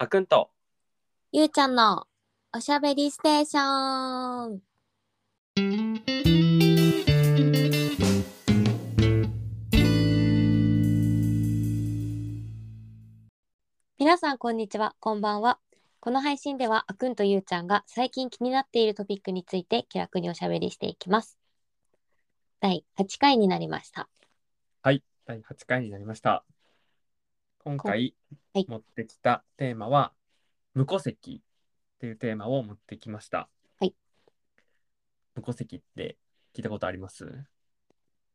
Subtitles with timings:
[0.00, 0.50] あくんと
[1.32, 2.06] ゆうちゃんの
[2.56, 4.60] おしゃべりステーション。
[13.98, 15.58] 皆さんこんにちは、こんばんは。
[15.98, 21.36] この配信ではあくんとゆうちゃんが最近気になっているトピックについて気楽におしゃべりしていきます。
[22.60, 24.08] 第8回になりました。
[24.80, 26.44] はい第8回になりました
[27.68, 28.14] 今回
[28.54, 28.66] はい。
[28.66, 30.14] 持ってきたテーマは
[30.72, 33.50] 無戸籍っていうテーマを持ってきました。
[33.78, 33.94] はい。
[35.34, 36.16] 無戸籍って
[36.56, 37.26] 聞いたことあります？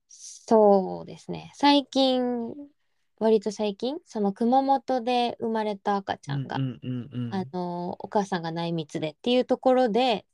[0.07, 1.51] そうですね。
[1.55, 2.53] 最近、
[3.17, 7.33] 割と最近、その熊本で生まれた赤ちゃんが、うんうんうんうん。
[7.33, 10.27] あのお母さんが内密でっていうところで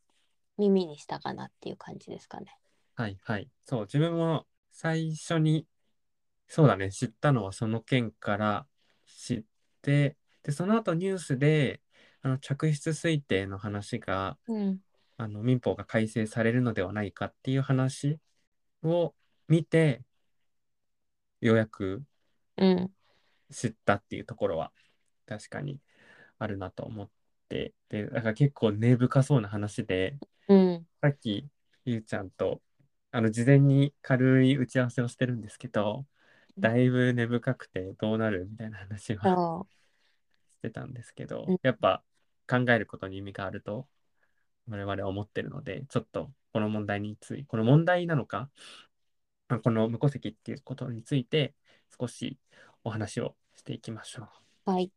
[0.57, 2.53] 耳にしたかなっていう感じですかね。
[2.95, 3.49] はいはい。
[3.65, 5.65] そう自分も最初に
[6.49, 8.65] そうだね知ったのはその件から
[9.19, 9.43] 知っ
[9.81, 11.81] てでその後ニュースで
[12.21, 14.79] あの嫡出推定の話がうん。
[15.21, 18.19] あの民法が改正されるのではないかっていう話
[18.83, 19.13] を
[19.49, 20.01] 見て
[21.41, 22.03] ようやく
[22.55, 22.89] うん。
[23.51, 24.71] 知ったっていうところは
[25.25, 25.79] 確かに
[26.37, 27.09] あるなと思っ
[27.49, 30.17] てでだから結構根深そうな話で
[30.47, 30.87] うん。
[31.01, 31.45] さっき
[31.83, 32.61] ゆうちゃんと
[33.11, 36.05] あの事前に軽い打ち合わせをしてるんですけど
[36.59, 39.67] だいぶ根深くてどうなるみたいな話はそ
[40.57, 42.03] してたんですけど、うんやっぱ
[42.47, 43.87] 考えることに意味があると
[44.67, 48.49] 我々は思ってるのでちょっとこの問題についてこの問題なのか
[49.49, 51.53] まあこの無戸籍っていうことについて
[51.99, 52.39] 少し
[52.83, 54.71] お話をしていきましょう。
[54.71, 54.71] う。
[54.71, 54.91] はい。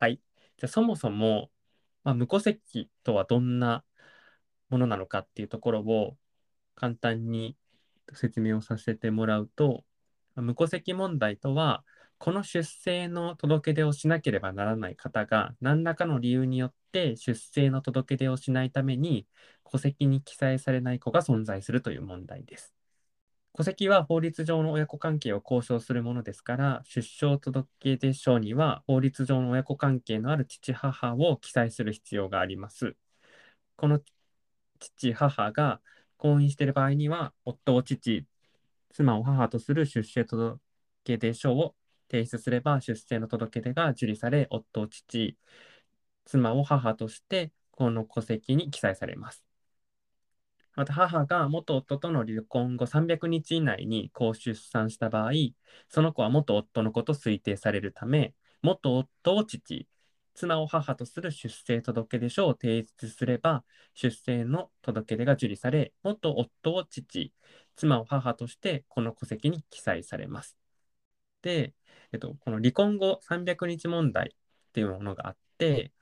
[0.00, 0.20] はい。
[0.58, 1.50] じゃあそもそも、
[2.04, 3.84] まあ、無戸籍とはどんな
[4.68, 6.16] ものなのかっていうところを
[6.74, 7.56] 簡単に
[8.12, 9.95] 説明をさせてもらうと、まあ
[10.36, 11.84] 無戸籍問題とは、
[12.18, 19.26] この出生の届け出をしなければならない方が何らかの理由によって出生の届け出をしないために
[19.70, 22.74] 戸籍に記載されない子が存在するという問題です。
[23.54, 32.96] 戸籍は法律上の親子関係を交渉するものですから、出生届出書には法律上の親子関係のある父母を記載する必要があります。
[33.76, 34.00] この
[34.78, 35.80] 父母が
[36.18, 38.26] 婚姻している場合には、夫を父、
[38.96, 40.58] 妻を母とする出生届
[41.04, 41.74] 出書を
[42.10, 45.36] 提出すれば、出生の届出が受理され、夫を父、
[46.24, 49.44] 妻を母として、この戸籍に記載されます。
[50.76, 55.32] また母が元夫との離婚後300日以内に子を出産した場合、
[55.90, 59.86] その子は元夫の子と推定されるため、元夫を父、
[60.36, 63.64] 妻を母とする出生届出書を提出すれば、
[63.94, 67.32] 出生の届出が受理され、元夫を父、
[67.74, 70.56] 妻を母としてこの戸籍に記載されます。
[71.42, 71.74] で、
[72.12, 75.92] えっと、この離婚後300日問題っていうものがあって、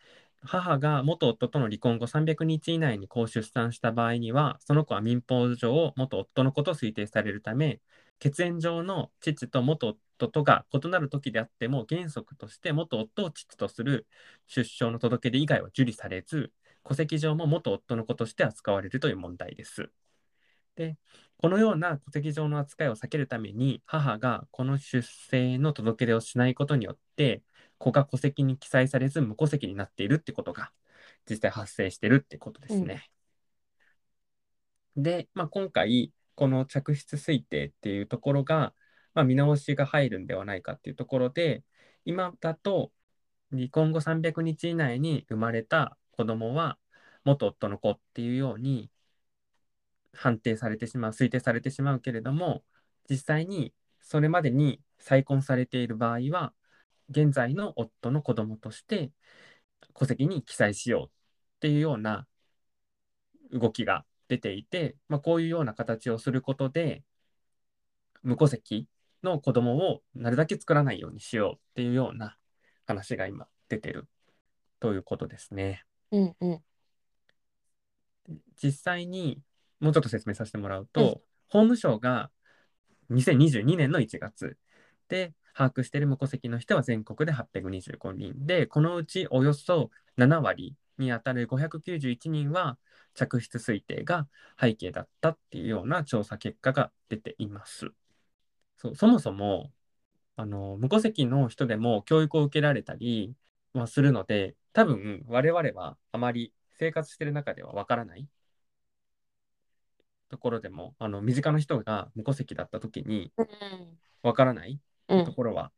[0.42, 7.80] 母が元夫との離婚後300日以内に子出産した場合には、その子は民法上元夫の子と推定されるため、
[8.18, 14.06] 血縁上の父と元夫とが異なる時であっても、原則として元夫を父とする
[14.47, 16.52] 出生の届け出以外は受理されず、
[16.84, 19.91] 戸籍上も元夫の子として扱われるという問題です。
[20.76, 20.97] で、
[21.38, 27.42] このような戸籍上の扱いを避けるために、母がこの出生の届け出をしないことによって、
[27.78, 30.72] 子が戸籍に記載されず無戸籍になっているってことが
[31.28, 33.10] 実際発生してるってことですね。
[34.96, 38.75] で、まあ、今回この嫡出推定っていうところが、
[39.14, 41.64] まあ、見直しが入るんではないかっていうところで
[42.04, 42.92] 今だと
[43.50, 46.78] 離婚後300日以内に生まれた子供は
[47.25, 48.91] 元夫の子っていうように
[50.12, 52.64] 判定されてしまう推定されてしまうけれども
[53.08, 56.52] 実際にそれまでに再婚されている場合は
[57.10, 59.12] 現在の夫の子供として
[59.94, 61.10] 戸籍に記載しようっ
[61.60, 62.26] ていうような
[63.52, 67.04] 動きが出ていて、まあ、こういうような形をすることで
[68.22, 68.88] 無戸籍
[69.24, 72.36] の子供をなるだけ作らないようにしようっていうような
[72.86, 74.06] 話が今出てる
[74.80, 75.84] ということですね。
[76.12, 76.62] うんうん。
[78.62, 79.40] 実際に
[79.81, 81.14] もうちょっと説明させてもらうと、うん
[81.49, 82.31] 法務省が
[83.10, 84.56] 2022年の1月
[85.08, 92.76] で把握している無戸籍の人は全国で825人でこのうちおよそ7割にあたる591人は
[93.14, 94.26] 嫡出推定が
[94.60, 97.93] 背景だったっていうような調査結果が出ています。
[98.76, 99.73] そうそもそも
[100.37, 103.35] あの無戸籍の人でも教育を受けられたり
[103.73, 108.29] はするので多分我々はあまり生活してる中ではわからない
[110.29, 113.47] ところでもあの身近な人が無戸籍だった時にうん。
[114.23, 115.25] わからないうん。
[115.25, 115.71] ところは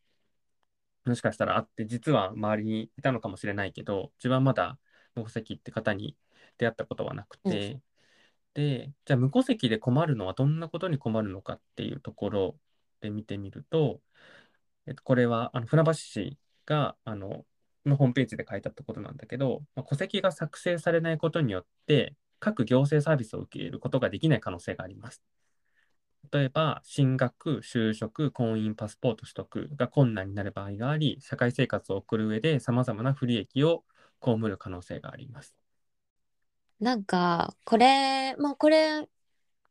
[1.04, 4.78] もしかしたらあって、実は周りにいたのかもしれないけど、自分はまだ
[5.14, 6.16] 無戸籍って方に
[6.58, 7.80] 出会ったことはなくて、
[8.54, 12.58] で、じゃあ無戸籍で困るのはどんなことに困るのかっていうところ
[13.00, 14.00] で見てみると、
[14.86, 17.44] えっと、これはあの船橋市があの
[17.88, 25.22] のホームページで書いてあったことなんだけど、まあ、戸籍が作成されないことによって、各行政サービスを受け入れることができない可能性があります。
[26.32, 33.84] 例えば、進学、就職、婚姻、パスポート取得が困難になる場合があり、社会生活を送る上で様々な不利益を
[34.20, 35.54] 被る可能性があります。
[36.80, 39.08] なんか、これ、まあ、これ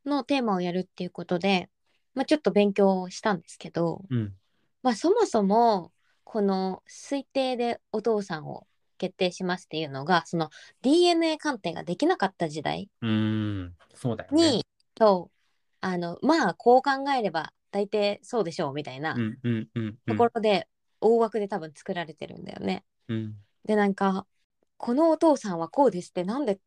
[0.05, 1.69] のテーマをやるっていうことで、
[2.15, 4.33] まあ、ちょっと勉強したんですけど、うん。
[4.81, 5.91] まあ、そもそも、
[6.23, 8.65] この推定でお父さんを
[8.97, 10.49] 決定しますっていうのが、その
[10.81, 14.37] DNA 鑑定ができなかった時代うーん、そうだよね。
[14.37, 14.65] に、
[14.97, 15.35] そう、
[15.81, 20.67] あの、まあ、こう考えれば大抵そうでしょうみたいなとんころで、
[21.01, 22.83] 大枠で多分作られてるんだよね。
[23.07, 23.35] うん
[23.65, 24.27] で、なんか、
[24.77, 26.59] このお父さんはこうですって、なんで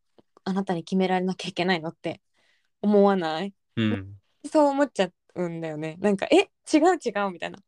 [0.45, 2.21] あなたに決められなきゃいけないのって
[2.83, 3.55] 思わない？
[3.77, 4.17] うん
[4.51, 5.97] そう思っちゃうんだよね。
[6.01, 7.59] なんか、え、違う違うみたいな。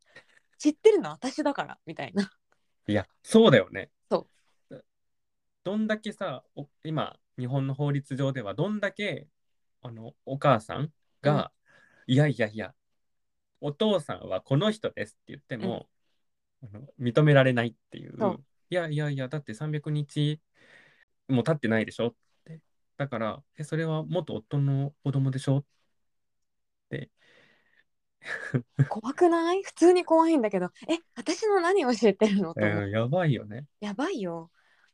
[0.58, 2.30] 知ってるの私だからみたいな。
[2.86, 3.90] いや、そうだよね。。
[4.10, 4.28] そ
[4.70, 4.84] う
[5.62, 9.28] どんだけさ、お今、日本の法律上では、どんだけ、
[9.82, 11.52] あの、お母さんが、
[12.06, 12.74] いやいやいや、
[13.60, 15.88] お父さんはこの人ですって言っても、
[16.62, 18.38] あの認められないっていう。
[18.70, 20.40] いやいやいや、だって300日
[21.28, 22.14] も経ってないでしょっ
[22.44, 22.60] て。
[22.96, 25.79] だから、え、それは元夫の子供でしょって。
[28.88, 29.62] 怖くない？
[29.62, 32.54] 普通に怖いんだけど、え、私の何を教えてるの？
[32.54, 33.66] と思ううんやばいよね。
[33.80, 34.50] やばいよ。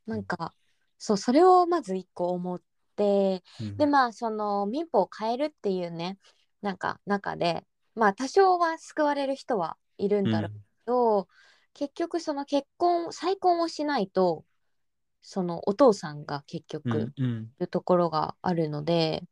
[0.06, 0.52] なんか、
[0.98, 2.60] そう、それをまず一個思っ
[2.96, 3.76] て、うん。
[3.76, 6.18] で、まあ、その民法を変えるっていうね、
[6.62, 11.28] なんか中で、まあ、多少は救われる人はいるんだろうけど、
[11.74, 14.44] 結局、その結婚、再婚をしないと、
[15.22, 17.52] そのお父さんが結局、うんうん。
[17.58, 19.24] いうところがあるので、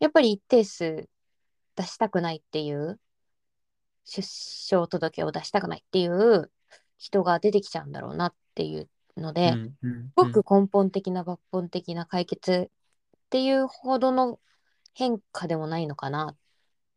[0.00, 1.08] やっぱり一定数
[1.76, 3.00] 出したくないっていう、
[4.08, 6.50] 出生届を出したくないっていう
[6.96, 14.40] 人が出てきちゃうんだろうなっていうので、うんうんすごく根本的な抜本的な解決っていうほどの
[14.94, 16.36] 変化でもないのかなっ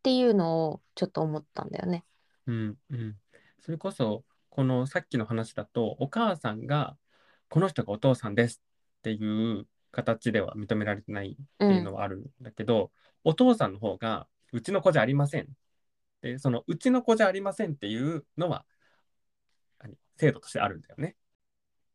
[0.01, 2.05] ていうのをちょっと思ったんだよね。
[2.47, 3.15] うんうん、
[3.59, 6.95] それこそこのさっきの話だとお母さんが
[7.49, 8.61] この人がお父さんです
[8.99, 12.91] っていう形では認められてないっていうのはあるんだけど、
[13.23, 15.47] お父さんの方がうちの子じゃありません
[16.21, 18.65] でそのうちの子じゃありませんっていうのは
[20.17, 21.15] 制度としてあるんだよね。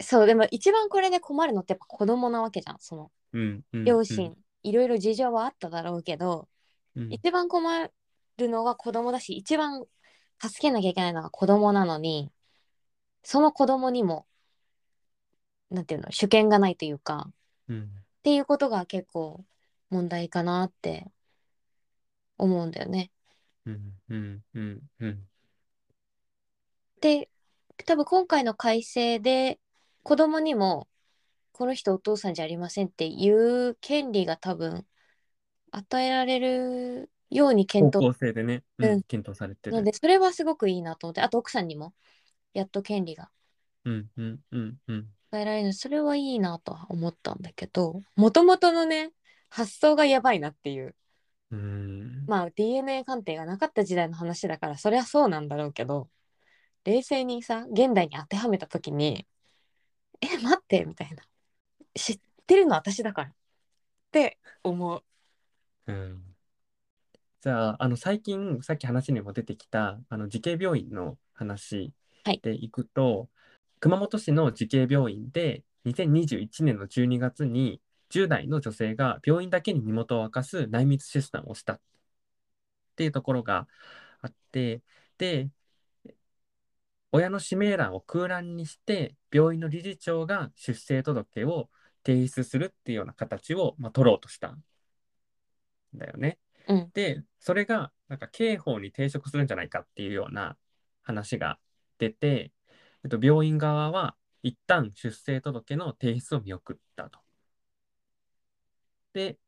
[0.02, 2.76] そう、でも一番これで困るのってやっぱ子供なわけじゃん。
[2.80, 6.48] そのうんうん両親、いろいろ事情はあっただろうけど、
[6.96, 7.90] うん一番困
[8.38, 9.84] るのは子供だし、一番
[10.42, 12.32] 助けなきゃいけないのは子供なのに、
[13.22, 14.26] その子供にも、
[15.70, 17.30] なんていうの、主権がないというか、
[17.68, 19.44] うんっていうことが結構
[19.88, 21.06] 問題かなって
[22.38, 23.12] 思うんだよね。
[23.66, 25.28] うんうんうんうん
[27.00, 27.28] で、
[27.84, 29.60] 多分今回の改正で
[30.02, 30.88] 子供にも
[31.52, 34.86] この人お父さんじゃありませんっていう権利が多分
[35.72, 39.76] 与えられるように方検討向性でね、うんうん検討されてる。
[39.76, 41.92] ので、それはすごくいいなと思って、あと奥さんにも
[42.54, 43.30] やっと権利が
[43.84, 49.12] うんうんうんうん与えられるの、それはいいなとは思ったんだけど、もともとのね、
[49.48, 50.94] 発想がやばいなっていう。
[51.52, 56.08] うんまあ DNA 鑑定がなかった時代の話だから、そりゃそうなんだろうけど、
[56.84, 59.26] 冷静にさ、現代に当てはめたときに、
[60.20, 61.22] え、待って、みたいな。
[61.94, 63.30] 知ってるの私だから。
[63.30, 63.34] っ
[64.10, 65.02] て思う。
[65.86, 66.22] うん
[67.42, 71.92] じゃあ、あの最近、さっき話にも出てきたあの慈恵病院の話
[72.24, 73.28] はいでいくと、
[73.78, 77.80] 熊本市の慈恵病院で2021年の12月に
[78.16, 81.80] 10代の女性が病院だけに身元を明かす内密出産をしたっ
[82.96, 83.68] ていうところが
[84.22, 84.82] あって、
[85.18, 85.50] で、
[87.12, 91.68] 親の氏名欄を空欄にして、病院の理事長が出生届を
[92.06, 94.62] 提出するっていうような形を、まあ、取ろうとしたん
[95.94, 96.38] だよね。
[96.68, 100.56] うんで、それがなんか刑法に抵触するんじゃないかっていうような
[101.02, 101.58] 話が
[101.98, 102.50] 出て、
[103.04, 107.25] えっと、病院側は一旦出生届の提出を見送ったと。
[109.16, 109.38] で、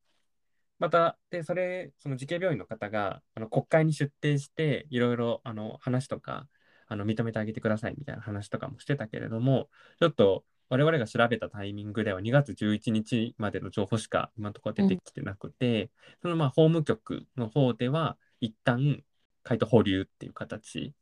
[0.79, 6.49] また、で、それ、その慈恵病院の方があの国会に出廷して、いろいろあの話とか
[6.87, 9.69] あの認めてあげてくださいみたいな話とかもしてたけれども、
[10.01, 15.91] ちょっと我々が調べたタイミングでは2月11日までの情報しか今のところ出てきてなくて、
[16.23, 19.03] そのまあ法務局の方では一旦
[19.43, 20.95] 回答保留っていう形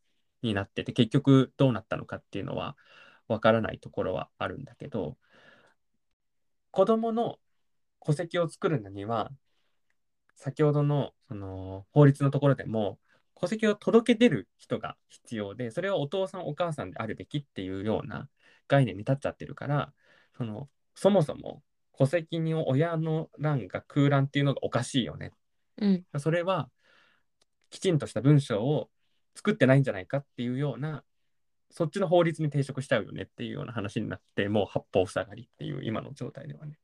[0.42, 2.76] になってて結局どうなったのかっていうのは
[3.28, 5.16] わからないところはあるんだけど
[6.72, 7.38] 子どもの
[8.06, 9.30] 戸籍を作るのには
[10.36, 12.98] 先ほどのその法律のところでも
[13.40, 18.28] 戸籍を届け出る人が必要でそれはお父さんお母さんであるべきっていうような
[18.68, 19.92] 概念に立っちゃってるから
[20.36, 21.62] そのそもそも
[21.98, 25.32] 戸籍に親の欄が空欄っていうのがおかしいよね。
[25.78, 26.04] うん。
[26.18, 26.68] それは
[27.70, 28.90] きちんとした文章を
[29.34, 31.04] 作ってないんじゃないかっていうような
[31.70, 36.78] そっちの法律に抵触しちゃうよねっていうような話になってもう八方塞がりっていう今の状態ではねで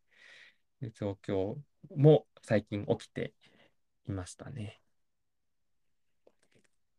[0.91, 1.57] 状況
[1.95, 3.33] も最近起きて
[4.09, 4.81] いましたね。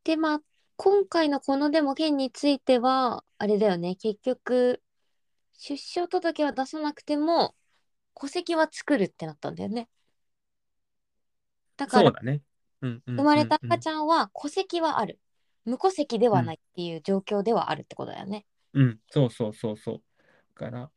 [0.04, 0.42] で、まあ、
[0.76, 4.82] 今回のこのでも件については、あれだよね、結局、
[5.54, 7.56] 出生届は出さなくても、
[8.16, 9.90] 戸籍は作るってなったんだよね。
[11.78, 12.32] だから、そ
[12.82, 15.20] うんうん生まれた赤ゃちゃんは戸籍はある。
[15.66, 18.46] 無戸籍ではないっていう状況ではあるってことだよね。
[18.74, 18.82] ん。
[18.82, 20.02] うん、そうそうそうそう。
[20.60, 20.92] だから、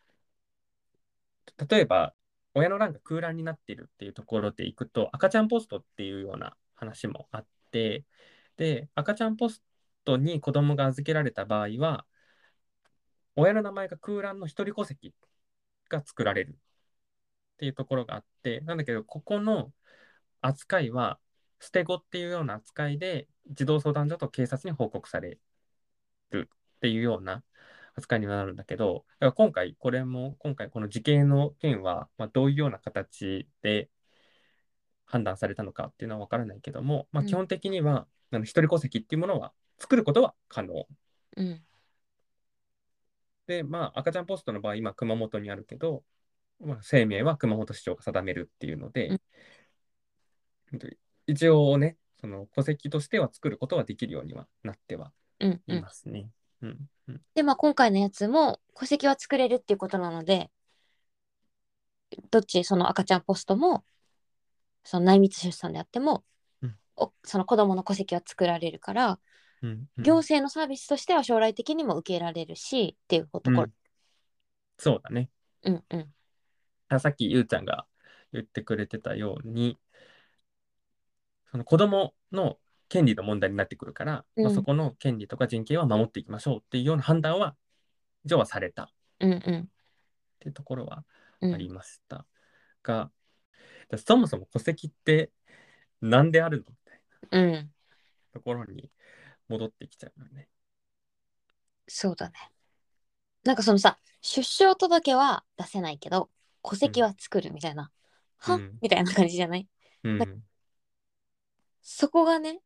[1.68, 2.15] 例えば、
[2.56, 8.06] 親の欄が空欄になっているっていうところでいくと、赤ちゃんポストっていうような話もあって、
[8.56, 9.62] で、赤ちゃんポス
[10.06, 12.06] トに子供が預けられた場合は、
[13.36, 15.14] 親の名前が空欄の一人戸籍
[15.90, 19.70] が作られるっていうところがあって、なんだけど、ここの
[20.40, 21.20] 扱いは、
[21.60, 25.38] 捨て子っていうような扱いで、児童相談所と警察に報告され
[26.30, 27.44] るっていうような
[27.96, 33.90] 扱いにはなるんだけど、だから今回、これも、今回この事件の件は、まあ、どういうような形で
[35.06, 40.86] 判断されたのかっていうのは分からないけども、まあ、うん基本的には、あの一人戸籍っていうものは作ることは可能。
[41.36, 41.62] うん。
[43.46, 46.02] で、まあ、赤ちゃんポストの場合、今、熊本にあるけど、
[46.60, 49.20] まあ、生命は熊本市長が定めるっていうので、うん
[51.26, 55.62] 一応ね、その戸籍としては作ることはできるようにはなってはうん。
[55.66, 55.82] ういん。
[55.82, 56.20] ますね。
[56.20, 56.32] うんうん
[57.34, 60.50] で、まあ、今回のやつも戸籍は作れるっていうことなので、
[62.30, 63.84] どっち、その赤ちゃんポストも、
[64.84, 66.24] その内密出産であっても、
[66.62, 66.76] うん。
[66.96, 69.18] おその子供の戸籍は作られるから、
[69.62, 70.04] うんうん。
[70.04, 73.62] 行政のサービスとしては将来的にも受けられるしっていうところ。
[73.64, 73.72] うん。
[74.78, 75.30] そうだね。
[75.64, 76.14] うんうん。
[76.88, 77.86] あさっきゆうちゃんが
[78.32, 79.78] 言ってくれてたように、
[81.50, 87.56] その子供の権利の問題になってくるから、まあ、うんそこの権利とか人権は守っていきましょうっていうような判断は、
[88.24, 88.84] 上はされた。
[88.84, 88.88] っ
[89.20, 89.70] うんうん。
[90.40, 91.04] ていうところは
[91.40, 92.26] うんありました。
[92.82, 93.10] が、
[93.88, 95.30] だそもそも戸籍って
[96.00, 96.76] 何であるのみ
[97.30, 97.52] たいうん。
[97.52, 97.68] な
[98.32, 98.90] ところに
[99.48, 100.48] 戻ってきちゃうよね。
[101.88, 102.34] そうだね。
[103.44, 106.30] なんかそのさ出生届は出せないけど
[106.62, 107.90] 戸籍は作るみたいな、
[108.38, 108.78] は、うん。
[108.80, 109.68] みたいな感じじゃない？
[110.02, 110.42] うん。
[111.80, 112.60] そこがね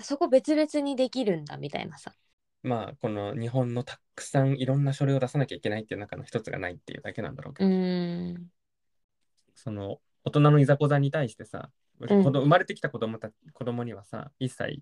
[0.00, 2.14] そこ別々にできるんだみたいなさ。
[2.62, 8.40] まあ、この日本のたくさんいろんな書類を出さなきゃいけないっていう中の一つがないっていうだけなんだろうけうど、
[9.54, 11.70] その大人のいざこざに対してさ、
[12.00, 12.08] ん。
[12.08, 14.80] 子供生まれてきた子供た子供にはさ、一切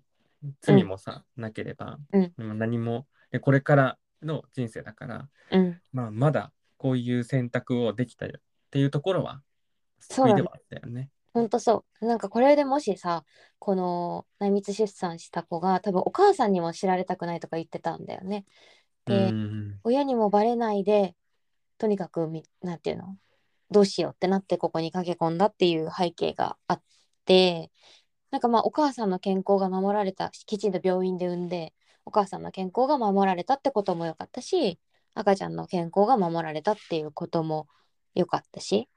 [0.61, 2.33] 罪もさ、なければ、うん。
[2.37, 5.81] まあ何も、でこれからの人生だから、うん。
[5.91, 8.41] まあ、まだこういう選択をできたよっ
[8.71, 9.41] ていうところは、
[9.99, 11.09] 救いではあったよね。
[11.33, 12.05] ほんとそう。
[12.05, 13.25] なんかこれでもしさ、
[13.59, 18.45] この内密出産した子が多分お母さんにも知られたくないとか言ってたんだよね。
[19.05, 21.15] で、うん親にもバレないで、
[21.77, 23.17] とにかくみ、なんていうの、
[23.71, 26.83] どうしようってなってここに駆け込んだっていう背景があっ
[27.25, 27.71] て、
[28.31, 31.73] なんかまあお母さんの健康が守られた、きちんと病院で産んで、
[32.05, 34.79] お母さんの健康が守られたってことも良かったし、
[35.15, 37.67] 赤ちゃんの健康が守られたっていうことも
[38.15, 38.89] 良かったし、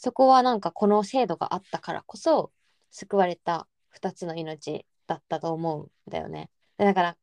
[0.00, 2.52] そこはなんかこの制度があったからこそ
[2.90, 6.50] 救われた2つの命だったと思うんだよね。
[6.78, 7.16] でだから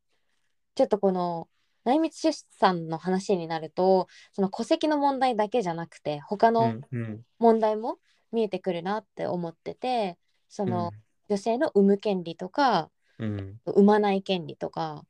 [0.76, 1.48] ちょっとこの
[1.86, 7.26] 内密出産の話になるとその戸籍の問題だけじゃなくて他うのんうん。
[7.40, 7.98] 問題も
[8.34, 10.18] 見えてくるなって思ってて
[10.50, 10.92] その
[11.30, 13.60] 女性の産む権利とかうん。
[13.66, 15.06] 産まない権利とか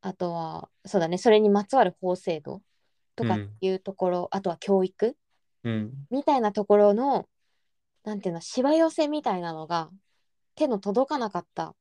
[0.00, 2.62] あとはそうだねそれにまつわる法制度
[3.14, 5.16] とかっていうところ、あとは教育
[5.64, 5.92] うん。
[6.10, 7.28] みたいなところの
[8.04, 9.90] なんていうのしわ寄せみたいなのが
[10.54, 11.74] 手の届かなかった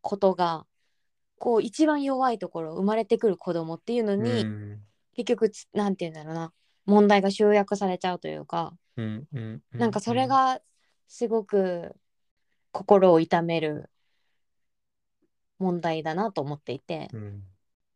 [0.00, 0.66] ことが
[1.38, 4.80] こう一番弱いところ生まれてくる子供っていうのうに、ん。
[5.16, 6.52] 結局つなんていうんだろうな
[6.86, 9.62] 問題が集約されちゃうというか、うんうん。
[9.72, 10.60] なんかそれが
[11.06, 11.94] すごく
[12.72, 13.90] 心を痛める
[15.58, 17.42] 問題だなと思っていて、うん。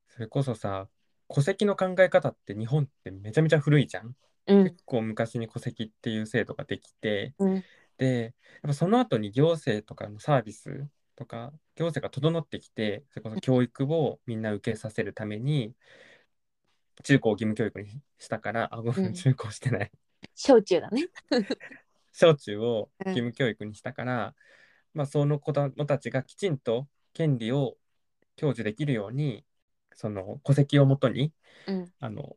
[0.06, 0.88] それこそさ
[1.28, 4.14] 戸籍の考え方って日本ってめちゃめちゃ古いじゃん。
[4.48, 4.64] うん。
[4.64, 7.64] 結構昔に戸籍っていう制度ができてうん。
[7.98, 10.88] でやっぱその後に行政とかのサービスっ
[11.18, 15.72] とか行政が整ってきてそれこそ教育をみんな受けさせるために
[17.02, 19.10] 中高義務教育にしたからあごめうん。
[19.10, 19.90] ん中高してない。
[20.34, 21.08] 小中だね。
[22.12, 23.12] 小中をうん。
[23.12, 24.34] 義務教育にしたから、
[24.94, 27.76] まあ、その子どもたちがきちんと権利を
[28.36, 29.44] 享受できるように
[29.92, 31.32] その戸籍をもとに
[31.66, 31.92] うん。
[32.00, 32.36] あの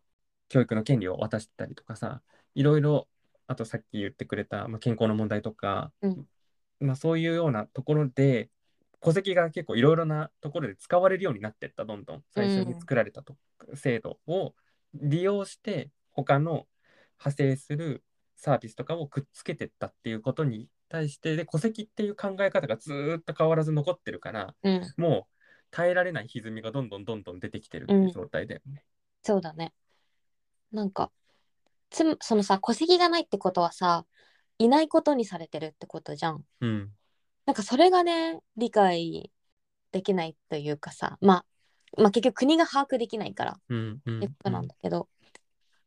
[0.52, 2.22] 教育の権利を渡したりとかさ
[2.56, 3.08] いろいろ
[3.48, 6.26] あとさっき言ってくれた、まあ、健康の問題とか、うん
[6.82, 8.50] まあ、そういうようなところで
[9.00, 13.36] 戸籍が結構いろいろなところで使われるようになってったどんどん最初に作られたと、
[13.76, 14.54] 制度を
[14.94, 16.68] 利用して他の
[17.18, 18.04] 派生する
[18.36, 24.82] サービスとかをくっつけてったっていうことに対してで戸籍っていう考え方がずーっと変わらず残ってるからうん。
[24.98, 25.42] もう
[25.72, 28.84] 耐えられない歪みがどんどんどんどん出てきてるっていう状態だよね。
[29.24, 29.74] そうだね。
[30.72, 31.12] なんか、
[31.90, 34.06] つむそのさ、戸籍がないってことはさ、
[34.58, 36.46] いないことにされてるってことじゃん。
[36.62, 36.92] うん
[37.46, 39.32] なんかそれがね、理解
[39.92, 41.44] できないというかさ、ま
[41.98, 45.10] あ、まあ結局国が把握できないからうんうんってことなんだけど、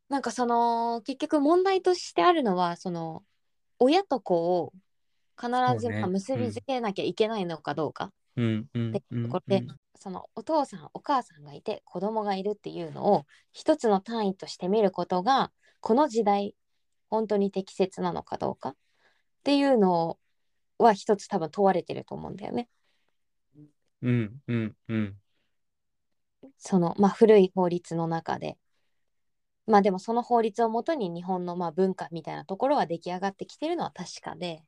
[0.09, 3.25] なんかその、結局問題としてあるのは、その、
[3.79, 4.73] 親と子を
[5.41, 8.13] 必ず結びつけなきゃいけないのかどうか。
[8.37, 16.55] うんうんでうんこれでそのお父さんお母さんがいて子供がいるっていうのを一つの単位として見ることがこの時代
[17.11, 18.71] 本当に適切なのかどうか？
[18.71, 18.75] っ
[19.45, 20.19] ていうの
[20.79, 22.69] は一つ多分問われてると思うんだよね。
[24.03, 25.17] うんうんうん。
[26.59, 28.59] そのまあ古い法律の中で。
[29.67, 34.63] まあでもその法律をもとに日本のまあ文化みたいなところは出来上がってきてるのは確かで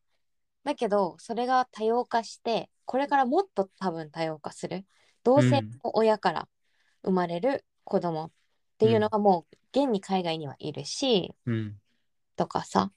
[0.67, 4.85] だけどそれが多様化してこれからもっと多分多様化する。
[5.23, 6.49] 同性の親から
[7.05, 8.31] 生まれる子供っ
[8.79, 11.77] ていうのがもう現に海外にはいるし、うん。
[12.35, 12.91] とかさ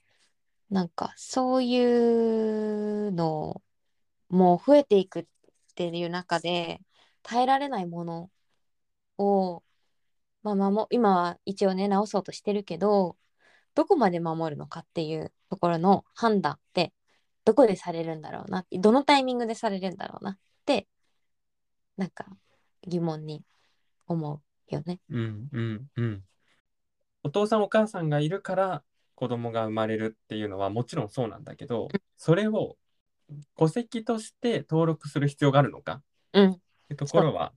[0.68, 3.62] なんかそういうの
[4.28, 5.24] も増えていくっ
[5.76, 6.80] ていう中で
[7.22, 8.30] 耐えられないもの
[9.16, 9.62] を、
[10.42, 13.16] まあ、守今は一応ね直そうとしてるけど
[13.76, 16.92] どこまで守るのかっていうところの判断って
[17.50, 18.64] どこでされるんだろうな。
[18.70, 20.30] どのタイミングでされるんだろうな。
[20.30, 20.86] って
[21.96, 22.26] なんか
[22.86, 23.42] 疑問に
[24.06, 25.00] 思うよね。
[25.10, 26.22] うんうんうん。
[27.24, 28.84] お父さんお母さんがいるから
[29.16, 32.76] 子供が生まれるっていうのはもちろんそうなんだけどそれを
[33.58, 35.94] 戸籍として登録する必要があるのか。
[35.94, 36.02] っ
[36.34, 36.52] うん。
[36.54, 36.60] てい
[36.92, 37.52] うところは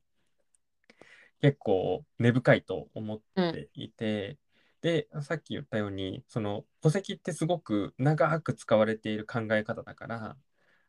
[1.40, 4.40] 結構根深いと思っていて、
[4.84, 10.36] でさっき言ったようにその戸籍ってすごく長く使われている考え方だから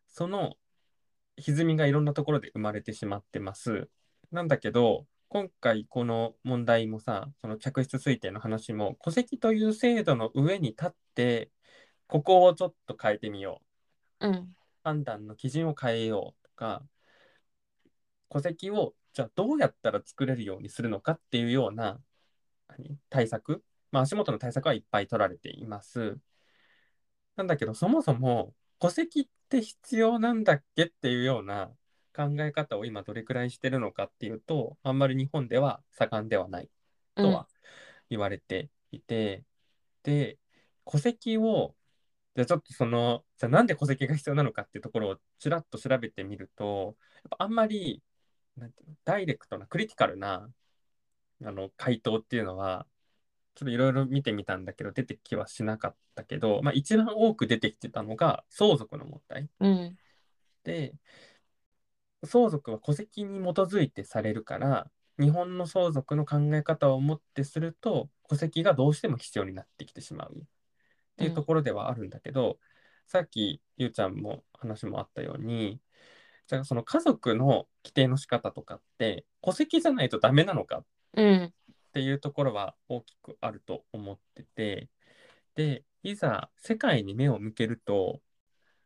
[0.09, 0.57] その
[1.37, 3.89] 歪みがいろんなところで生まれてしまってます。
[4.33, 11.51] なんだけど今回この問題もさその客室推定の話も戸籍という制度の上に立って
[12.07, 13.63] ここをちょっと変えてみよ
[14.21, 14.29] う。
[14.29, 14.49] うん。
[14.83, 16.83] 判断の基準を変えようとか
[18.29, 22.01] 戸籍をじゃあどうやったら作れるようにするのかっていうような
[22.69, 22.99] 何？
[23.09, 23.63] 対策、
[23.95, 26.19] まあ、足元の対策はいっぱい取られています。
[27.37, 31.71] なんだけどそもそも戸籍って必要なんだっけっていうような
[32.13, 36.69] 考え方を今どれくらいしてるのかっていうとあんまり日本では盛んではない
[37.15, 37.47] とは
[38.11, 39.45] 言われていて、
[40.03, 40.39] で
[40.85, 41.77] 戸籍を
[42.35, 48.03] じゃあちょっとそのじゃあなんで戸籍が必要なのかっていうところをちらっと調べてみるとやっぱあんまり
[48.57, 50.49] なんていうのダイレクトなクリティカルな
[51.45, 52.87] あの回答っていうのは
[53.55, 59.49] ちょっといろいろ見てみたんだけど出てきはしなかったけど、まあ、一番多く出てきてたのが相続の問題。
[59.61, 59.97] うん。
[60.65, 60.95] で
[62.25, 64.91] 相続は戸籍に基づいてされるから
[65.21, 70.35] 日本の相続の考え方をもってすると戸籍がどうしても必要になってきてしまう。
[70.37, 72.59] っていうところではあるんだけど、
[73.07, 75.81] さっきゆうちゃんも話もあったように
[76.47, 80.85] じゃあその家族の規定の仕方とかって戸籍じゃないとダメなのか
[81.17, 81.53] うん
[81.95, 84.89] っていうところは大きくあると思ってて
[85.55, 88.21] でいざ世界に目を向けると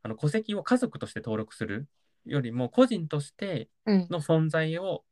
[0.02, 1.88] あの戸籍を家族として登録する
[2.26, 4.06] よりも個人としてうん。
[4.10, 5.04] の存在を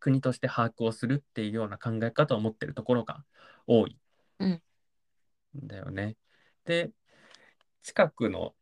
[0.00, 3.24] 国として把握をするっていうような考え方を持ってるところが
[3.66, 3.96] 多い。
[4.40, 4.50] うん。
[4.50, 4.60] ん
[5.66, 6.16] だよね。
[6.66, 6.90] で
[7.82, 8.54] 近くの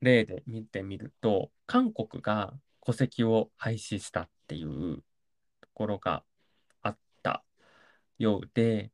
[0.00, 2.54] 例で見てみると韓国が
[2.86, 5.02] 戸籍を廃止したっていう
[5.60, 6.22] ところが
[8.20, 8.92] ようで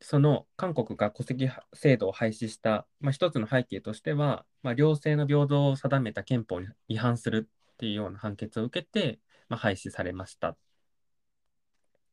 [0.00, 9.18] その韓国が戸籍制度を廃止した、まあ、一つの背景としては、まあ、両性の平等を定めた憲法に違反するっていうような判決を受けて、
[9.48, 10.56] まあ、廃止されましたっ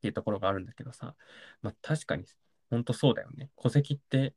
[0.02, 1.16] ていうところがあるんだけどさ、
[1.62, 2.26] まあ、確かに
[2.70, 3.50] 本当そうだよね。
[3.62, 4.34] 戸籍って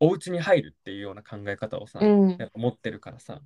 [0.00, 2.30] お家に入るっていうような考え方をさ、うん。
[2.30, 3.40] やっぱ持ってるからさ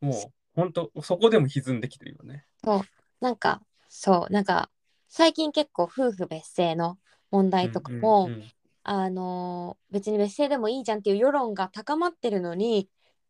[0.00, 0.14] もう
[0.54, 2.44] 本当そこでも歪んできてるよね。
[2.64, 2.80] そう。
[3.20, 4.32] なんかそう。
[4.32, 4.70] なんか
[5.10, 6.96] 最近結構夫婦別姓の
[7.30, 8.44] 問題とかも、うんうん
[8.82, 12.88] あのー別に別姓でもいいじゃんっていう世論が高まってるのに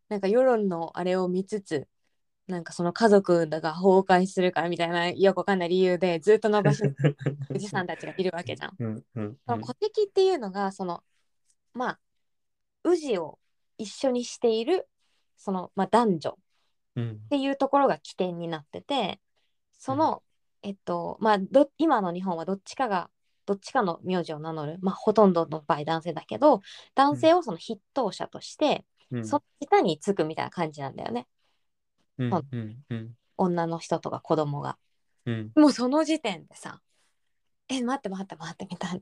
[0.09, 1.89] なんか世論のあれを見つつ
[2.47, 6.83] なんかその家族が崩壊するからみたいなよくわかんない理由でずっと伸ばし
[7.51, 8.77] おじさんたちがいるわけじゃん。
[8.79, 11.03] うんうんその戸籍っていうのがその
[11.73, 12.01] まあ
[12.85, 13.39] 氏を
[13.79, 14.89] 一緒にしている
[15.37, 16.39] その、まあ、男女
[16.97, 19.21] うんっていうところが起点になってて
[19.73, 20.23] その、
[20.63, 23.11] えっとまあど今の日本はどっちかが
[23.47, 26.61] どっちかの名字を名乗るまあほとんどの場合男性だけど
[26.95, 29.27] 男性をその筆頭者として、うん。
[29.27, 31.27] その下につくみたいな感じなんだよね。
[32.19, 33.15] うんうんうん。
[33.37, 34.79] 女の人とか子供が。
[35.27, 35.53] うん。
[35.57, 36.81] もうその時点でさ
[37.69, 39.01] え待って待って待ってみたいな。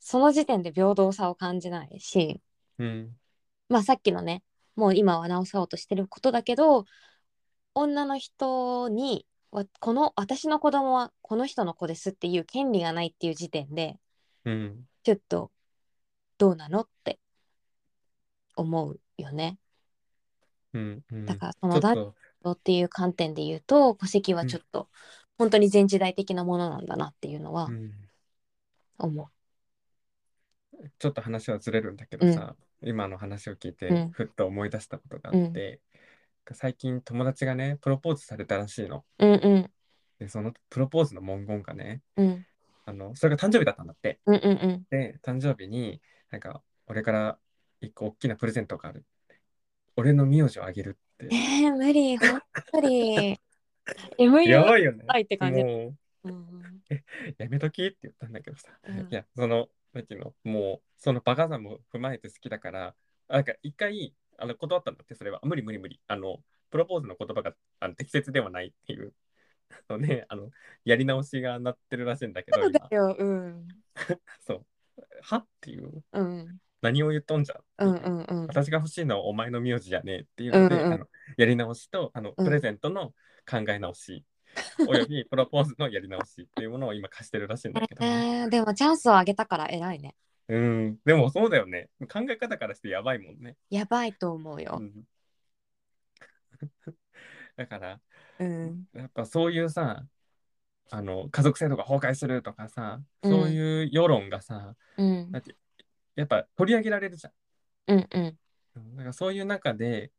[0.00, 2.40] その時点で平等さを感じないし
[2.78, 3.16] うん。
[3.68, 4.42] まあさっきのね
[4.74, 6.84] もう今は直そうとしてることだけど
[7.74, 13.98] 女の人にわこの私の子供はこの人の子ですっていう権利がないっていう時点で
[14.44, 14.86] うん。
[15.02, 15.50] ちょっと
[16.38, 17.18] どうなのって
[18.56, 19.58] 思うよね。
[20.72, 21.26] うんうん。
[21.26, 24.88] だからその男女っていう観点で言うと戸籍はちょっと
[25.38, 27.92] 本当に前時代的なものなんだなっていうのはうん。
[28.98, 29.30] 思
[30.98, 34.10] ちょっと話はずれるんだけどさ、今の話を聞いて、うん。
[34.10, 35.80] ふっと思い出したことがあって、
[36.54, 39.04] 最近友達がねプロポーズされたらしいの。
[39.18, 39.26] う。
[39.26, 39.70] うんうん
[40.18, 42.46] でそのプロポーズの文言がねうん
[42.86, 44.20] あのそれが誕生日だったんだって。
[44.26, 47.38] うんうんうんで誕生日になんか俺から
[47.80, 49.04] 一個大きなプレゼントがある。
[49.96, 51.34] 俺の名字をあげるって。
[51.34, 52.40] えー、無理本
[52.72, 53.40] 当に
[54.18, 55.04] MU やばいよね。
[55.06, 56.56] はいって感じもううん
[57.38, 62.94] やめときって言ったんだけどさ、うんいや、その、なんていうの、もう、そのバカさも踏まえて好きだから、
[63.28, 65.40] あなんか一回、あの、断ったんだって、それは。
[65.42, 66.00] 無理無理無理。
[66.08, 66.38] あの、
[66.70, 69.12] プロポーズの言葉があの適切ではないっていう。
[69.90, 70.50] のね、あの、
[70.84, 72.98] やり直しがなってるらしいんだけど、そうだ今。
[72.98, 73.68] ようん。
[74.46, 74.66] そう。
[75.22, 76.58] はっていう、うん。
[76.82, 77.88] 何を言っとんじゃん。
[77.88, 77.92] う。
[77.92, 78.46] んうんうん。
[78.46, 80.92] 私が欲しいのはお前の名字じゃねえっていうので、うんうん。
[80.92, 82.46] あのやり直しとあのうん。
[82.46, 83.14] プレゼントの
[83.48, 84.24] 考え直し、
[84.88, 90.14] およびプロポーズのやり直しっていうものを今貸してるらしいんだけど、えー、でもチャンスをあげたから偉いね
[90.48, 91.88] うん、でもそうだよね。
[92.12, 93.56] 考え方からしてやばいもんね。
[93.70, 94.78] やばいと思うよ。
[94.80, 95.04] うん、
[97.56, 98.00] だから、
[98.38, 98.86] うん。
[98.92, 100.06] やっぱそういうさ、
[100.90, 103.30] あの家族制度が崩壊するとかさ、うん。
[103.32, 105.32] そういう世論がさ、うん。
[105.32, 105.56] だって
[106.14, 107.32] やっぱ取り上げられるじゃん。
[107.88, 108.38] うんうん。
[108.76, 108.96] うん。
[108.96, 110.12] だからそういう中で、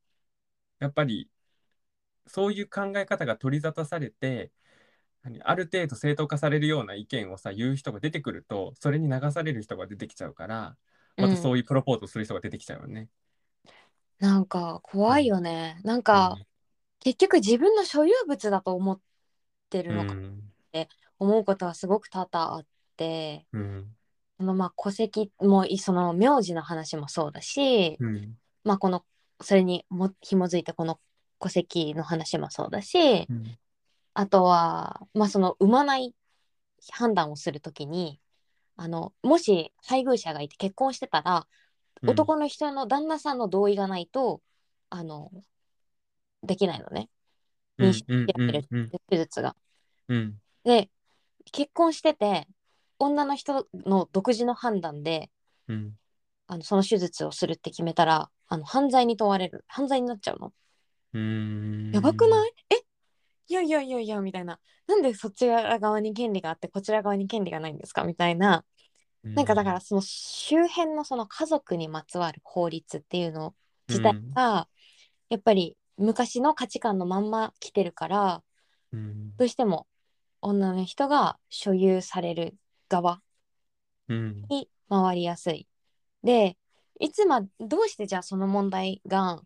[0.79, 1.29] やっぱり
[2.27, 4.51] そういう考え方が取り沙汰されて、何
[5.43, 10.75] ある程度正当化されるような意見をさ言う人が出てくると、それに流される人が出てきちゃうから、
[11.17, 13.09] またそういうプロポーズをする人が出てきちゃうよね。
[14.19, 15.79] なんか怖いよね。
[15.83, 16.37] なんか、
[16.99, 18.99] 結局自分の所有物だと思っ
[19.69, 20.15] てうん、るのか
[21.19, 23.87] 思うことはすごく多々あって、うん、
[24.37, 29.03] そのまあ戸籍もいその名字の話もそうだし、うん、まあこの
[29.41, 30.99] それにも紐づいてこの
[31.39, 33.57] 戸籍の話もそうだし、うん、
[34.19, 36.15] あとはまあその産まない
[36.91, 38.19] 判断をするときに
[38.75, 41.45] あのもし配偶者がいて結婚してたら、
[42.01, 44.41] うん、男の人の旦那さんの同意がないと
[44.89, 45.29] あの
[46.41, 47.09] できないのね。
[47.77, 49.55] 妊娠うん、やってるうん、手術が。
[50.09, 50.89] うん、で
[51.51, 52.47] 結婚してて
[52.97, 55.29] 女の人の独自の判断で
[55.67, 55.91] うん、
[56.47, 59.63] あのその手術をするって決めたらあの犯罪に問われる。
[59.67, 60.53] 犯罪になっちゃうの。
[61.13, 62.51] うん、やばくない？
[62.66, 62.66] え
[63.47, 64.59] いやいやいやいやみたいな。
[64.87, 68.03] なんでそちら側に権利があってこちら側に権利がないんですか？
[68.03, 68.65] みたいな。
[69.23, 69.35] うん。
[69.35, 73.55] なんかだからその周辺のその家族にまつわる法律っていうの
[73.87, 74.67] 自体が
[75.29, 78.43] やっぱり昔の価値観のまんま来てるから
[78.93, 79.85] うん、どうしても
[80.41, 82.55] 女の人が所有される
[82.87, 83.21] 側
[84.07, 85.67] うん、に回りやすい。
[86.23, 86.57] で
[86.99, 89.41] いつまどうしてじゃあその問題が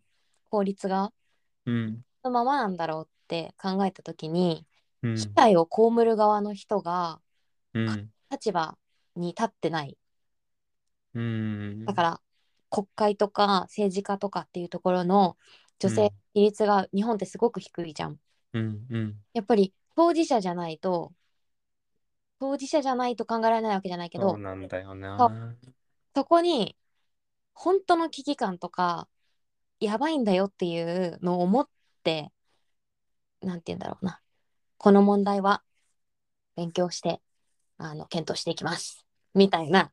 [0.52, 1.12] 法律が
[1.66, 4.66] うん、そのままなんだろうって考えた時に
[5.04, 7.20] うん、被害を被る側の人が
[7.74, 8.78] うん、立場
[9.16, 9.98] に立ってない。
[11.14, 12.22] うん、だから
[12.70, 15.38] 国会とか政治家とかっていうところの
[15.80, 15.96] 女うん。
[15.96, 18.20] 性比率が日本ってすごく低いじゃん。
[18.54, 21.14] うん、うん、やっぱり当事者じゃないと
[22.40, 25.56] 当事者じゃないと考えられないわけじゃないけどそうなんだよな。
[26.14, 26.76] そこに
[27.54, 29.08] 本当の危機感とか
[29.80, 31.68] やばいんだよっていうのを思っ
[32.04, 32.32] て
[33.42, 34.20] なんて言うんだろうな。
[34.78, 35.64] この問題は
[36.56, 37.22] 勉強して
[37.78, 39.06] あの検討していきます。
[39.34, 39.92] みたいな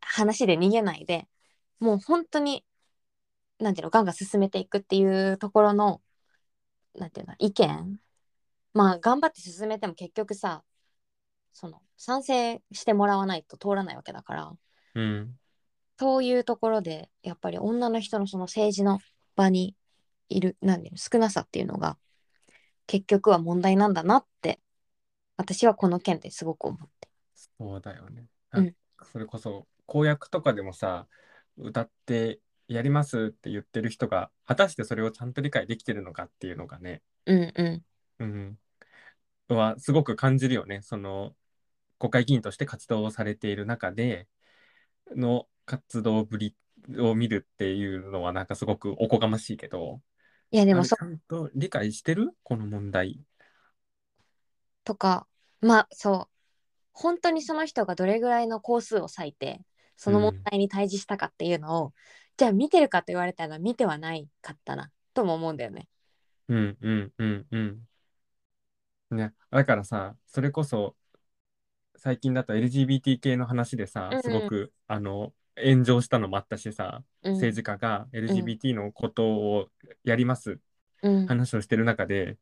[0.00, 1.28] 話で逃げないで
[1.78, 2.64] もう本当に
[3.58, 6.00] なんていうのガンガン進めていくっていうところの
[6.94, 8.00] なんていうの意見。
[8.72, 10.62] まあ頑張って進めても結局さ
[11.52, 14.52] その賛成してもらわないと通らないわけだから。
[14.94, 15.36] うん。
[15.98, 19.00] そういうところでやっぱり女の人のその政治の
[19.36, 19.76] 場に
[20.30, 21.98] いるなんていうの少なさっていうのが
[22.90, 24.58] 結局は問題なんだなって
[25.36, 27.08] 私はこの件ですごく思って。
[27.56, 28.26] そうだよね。
[28.52, 28.74] うん
[29.12, 31.06] それこそ公約とかでもさ、
[31.56, 37.84] 歌ってやりますって言ってる人が、果たしてそれをちゃんと理解できてるのかっていうのがね、うんうん
[38.18, 38.24] う
[39.54, 40.82] ん、はすごく感じるよね。
[40.82, 41.34] その
[42.00, 44.26] 国会議員として活動をされている中で
[45.14, 46.56] の活動ぶり
[46.98, 50.02] を見るっていうのはなんかすごくおこがましいけど、
[50.50, 52.32] いやでもそあれちゃんと理解してる？
[52.42, 53.20] この問題。
[54.84, 55.26] とか
[55.60, 56.28] まあそう
[56.92, 59.60] 本当にその人がどれぐらいの工数を割いて
[59.96, 61.92] その問題に対峙したかっていうのを、
[62.38, 65.88] じゃあ見てるかと言われたら見てはないかったなとも思うんだよね。
[66.48, 69.16] うんうんうんうん。
[69.16, 70.96] ね、だからさ、それこそ
[71.96, 75.34] 最近だと LGBT 系の話でさすごく、あの
[75.64, 77.32] 炎上したのもあったしさ、うん。
[77.34, 79.68] 政治家が LGBT のことを
[80.04, 80.58] やります
[81.02, 81.26] うん。
[81.26, 82.36] 話をしてる中で、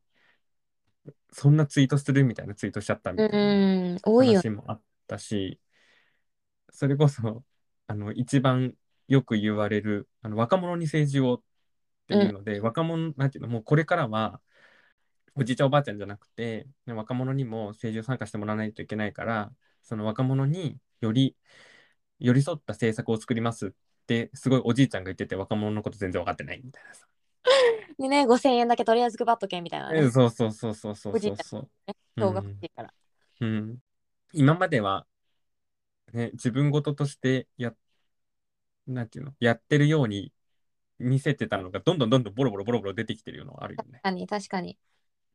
[1.31, 3.99] そんなツイートするみたいなツイートしちゃったみうたいな
[4.41, 5.59] 話もあったし、
[6.71, 7.43] それこそ
[7.87, 8.73] あの一番
[9.07, 11.41] よく言われるあの若者に政治をっ
[12.07, 14.41] ていうので、若者なんていうのもうこれからは
[15.35, 19.51] おじいちゃんおばあちゃんじゃなくてね若者にも政治を参加してもらわないといけないから
[19.83, 21.35] その若者により
[22.19, 23.67] 寄り添った政策を作ります。
[23.67, 23.71] っ
[24.09, 27.05] てすごいおじいちゃんが言ってて若者のこと全然分かってないみたいなさ、
[27.99, 29.99] でね5000円だけとりあえず配っとけみたいなね。
[30.05, 32.93] えそうそうそうそうそうおじいうそそうね票が欲しいから。
[33.41, 33.77] うん、
[34.33, 35.05] 今までは、
[36.13, 37.73] ね、自分事としてや、
[38.87, 40.33] なんていうの、やってるように
[40.97, 44.01] 見せてたのが、どんどんどんどんボロボロボロボロ出てきてるのはあるよね。
[44.03, 44.03] 確。
[44.03, 44.77] かに確かに。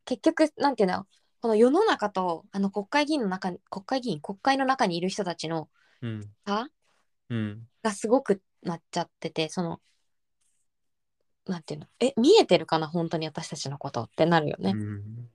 [0.05, 1.07] 結局なんていうの
[1.40, 5.68] この世の中とあの国会議員の中に国会議員国会の中にいる人たちの
[6.05, 6.69] うん、差
[7.31, 9.81] うん、がすごくなっちゃっててその
[11.47, 11.87] なんていうの？
[11.99, 12.87] え見えてるかな？
[12.87, 14.73] 本当に私たちのことってなるよね。
[14.73, 15.31] うん、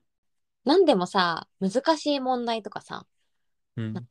[0.63, 3.05] なんでもさ難しい問題とかさ
[3.77, 4.07] うん、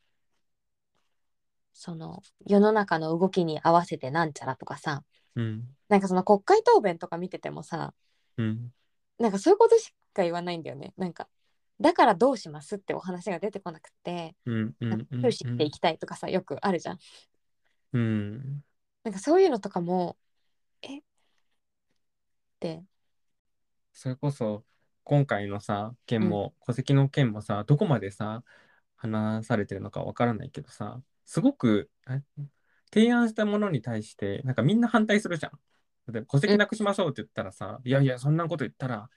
[1.72, 5.04] その世の中の動きに合わせてなんちゃらとかさ
[5.36, 7.94] うん、なんかその国会答弁とか見ててもさ
[8.36, 8.72] うん、
[9.18, 10.92] なんかそういうことしか言わないんだよね。
[10.96, 11.28] なんか
[11.80, 16.98] だからどうしますってお話が出てこなくてうん、うん、していきたいとかさよくあるじゃん。
[17.92, 18.64] うん、
[19.04, 20.16] なんかそういうのとかも
[20.82, 20.98] え？
[20.98, 21.02] っ
[22.60, 22.82] て。
[23.92, 24.64] それこそ、
[25.04, 28.44] 今回のさ、件も、戸籍の件もさ、どこまでさ、
[28.96, 32.20] 話されてるのかわからないけどさ、すごく、え？
[32.92, 35.50] 提案したものに対して、なんかみんな反対するじゃ
[36.08, 36.12] ん。
[36.12, 39.10] で戸籍なくしましょうって言ったらさ、いやいや、そんなこと言ったら、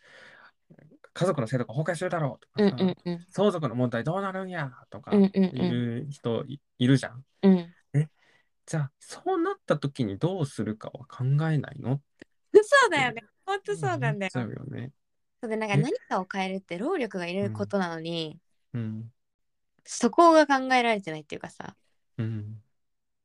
[1.14, 5.58] 家族の制度が崩壊するだろうとうんかさ、うんうん相続の問題どうなるんやとかうんうんうん。
[5.58, 7.26] いう人いいるじゃん。
[7.44, 7.74] うん。
[8.68, 12.00] じゃあ、そうなった時にどうするかは考えないの？
[12.54, 13.24] そうだよね。
[13.46, 14.32] 本当そうなんだよ。
[14.36, 14.92] 思っちゃうよね。
[15.42, 15.78] そうでなんかえ？
[15.78, 18.40] 何かを変えるって労力がいることなのに、
[18.74, 19.12] うん。
[19.84, 21.76] そこが考えられてないっていうかさ。
[22.18, 22.62] うん。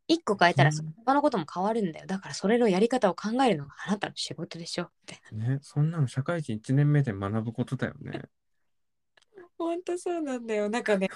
[0.09, 0.71] 一個変えたら
[1.05, 2.07] 他のことも変わるんだよ。
[2.07, 4.91] だからそれのやり方を考えるのがあなたの仕事でしょ。
[5.09, 5.55] みたいな。
[5.55, 8.23] ね、そんなの社会人1年目で学ぶことだよね。
[9.59, 10.69] 本当そうなんだよ。
[10.69, 11.09] なんかね。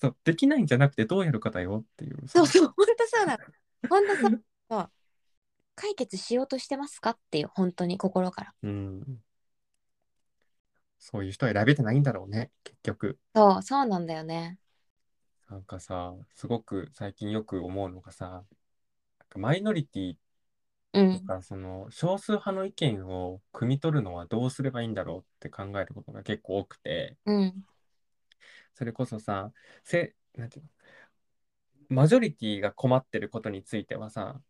[0.00, 1.84] そう、できないんじゃなくてどうやるかだよ。
[1.84, 2.28] っていう。
[2.28, 2.38] さ。
[2.38, 2.74] そうそう。
[2.76, 3.38] 本当そうなの。
[3.88, 4.90] 本当そうそう。
[5.74, 7.10] 解決しようとしてますか？
[7.10, 7.50] っていう。
[7.54, 7.98] 本当に。
[7.98, 8.54] 心から。
[8.62, 9.22] うん。
[10.98, 13.18] そういう人は選べてないんだろうね、結局。
[13.34, 13.62] そう。
[13.62, 14.58] そうなんだよね
[15.48, 18.26] なんかさ、すごく最近よく思うのがさ、
[19.20, 20.16] なんかマイノリティ
[20.92, 21.12] うん。
[21.12, 27.64] とか、その少数派の意見を汲み取るのはどうすればいいんだろうって考えることが結構多くて、うん
[28.74, 29.52] それこそさ、
[29.84, 30.70] せ、なんていうの、
[31.88, 34.40] マジョリティが困ってることについてはさ、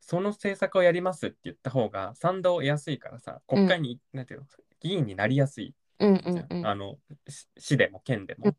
[0.00, 4.46] その政策をやりますって言った方が賛同を得やすいからさ、国会に、なんていうの、
[4.80, 6.16] 議員になりやすいうん。
[6.26, 6.46] うじゃん。
[6.46, 6.68] んうん。
[6.68, 8.56] あの、し市でも県でも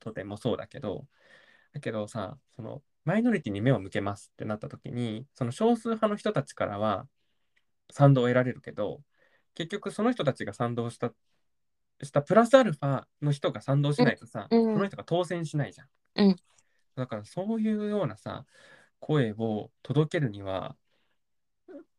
[0.00, 1.06] 都でもそうだけど、
[1.78, 7.06] だけどさ、その、マイノリティに目を向けますってなった時に、その少数派の人たちからは
[7.90, 9.00] 賛同を得られるけど、
[9.54, 11.12] 結局その人たちが賛同した、
[12.02, 14.74] したプラスアルファの人が賛同しないとさ、うんうん。
[14.74, 15.88] その人が当選しないじゃん。
[16.16, 16.36] うん。
[16.96, 18.44] だからそういうようなさ、
[18.98, 20.76] 声を届けるには、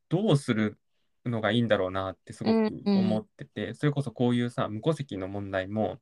[0.10, 0.78] どうする
[1.26, 3.00] のがいいんだろうなってすごくうんうん。
[3.00, 6.00] 思ってて、それこそこういうさ、無戸籍の問題も、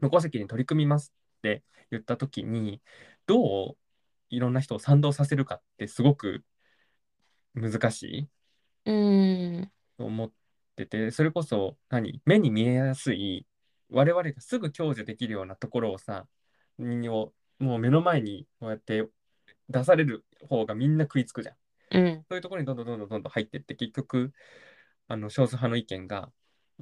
[0.00, 1.12] 無戸籍に取り組みます
[1.48, 2.80] って言った時に、
[3.26, 3.76] どう
[4.30, 6.42] いろんな人を賛同させるかってすごく
[7.54, 8.28] 難しい
[8.86, 10.32] うんと思っ
[10.74, 13.46] ってて、それこそ何目に見えやすい
[13.90, 16.26] 我々がすぐ享受できるようなところをさ、
[16.78, 19.08] にをもう目の前にこうやって
[19.68, 21.56] 出される方がみんな食いつくじゃん。
[21.96, 22.24] うん。
[22.28, 24.32] そういうところにどんどんどんどんどんどん入ってって、結局、
[25.06, 26.30] あの少数派の意見が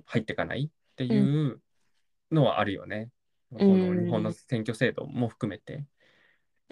[0.06, 1.60] 入っていかないっていう
[2.30, 3.10] のはあるよね。
[3.58, 5.84] この日本の選挙制度も含めて。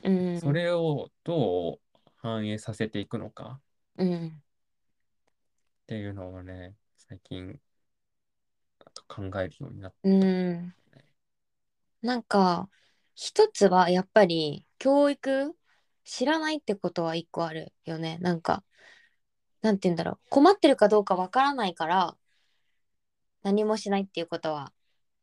[0.02, 0.40] うん。
[0.40, 3.60] それをどう反映させていくのか
[3.96, 4.28] うん。
[4.28, 4.32] っ
[5.86, 7.60] ていうのをね、最近
[9.08, 10.08] 考えるようになって。
[10.08, 10.74] うん。
[12.02, 12.68] なんか、
[13.14, 15.54] 一つはやっぱり教育
[16.04, 18.18] 知らないってことは一個あるよね。
[18.20, 18.64] なんか、
[19.62, 20.18] なんて言うんだろう。
[20.30, 22.16] 困ってるかどうかわからないから、
[23.42, 24.72] 何もしないっていうことは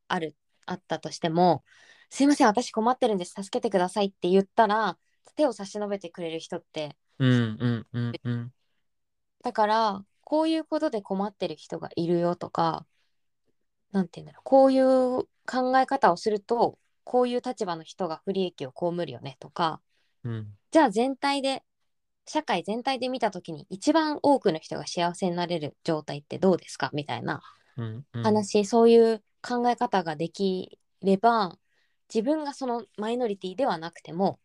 [0.08, 0.36] ある、
[0.68, 1.64] あったとしても、
[2.10, 4.98] すいません、私困ってるんです、助けてくださいって言ったら、
[5.36, 8.54] 手を差し伸べてくれる人って、うんうんうんうん。
[9.44, 12.86] だから、こういうことで困ってる人がいるよとか、
[13.92, 19.82] なんて言うんだろう、こういう考え方をすると、こういう立場の人が不利益を被るよねとか、
[20.24, 21.64] うんじゃあ全体で、
[22.26, 26.90] 社会全体で見たときに一番多くの人が幸せになれる状態ってどうですか？
[26.94, 27.42] みたいな
[27.78, 28.24] うんうん。
[28.24, 31.58] 話、そういう考え方ができれば、
[32.14, 34.40] 自分がそのマイノリティではなくても、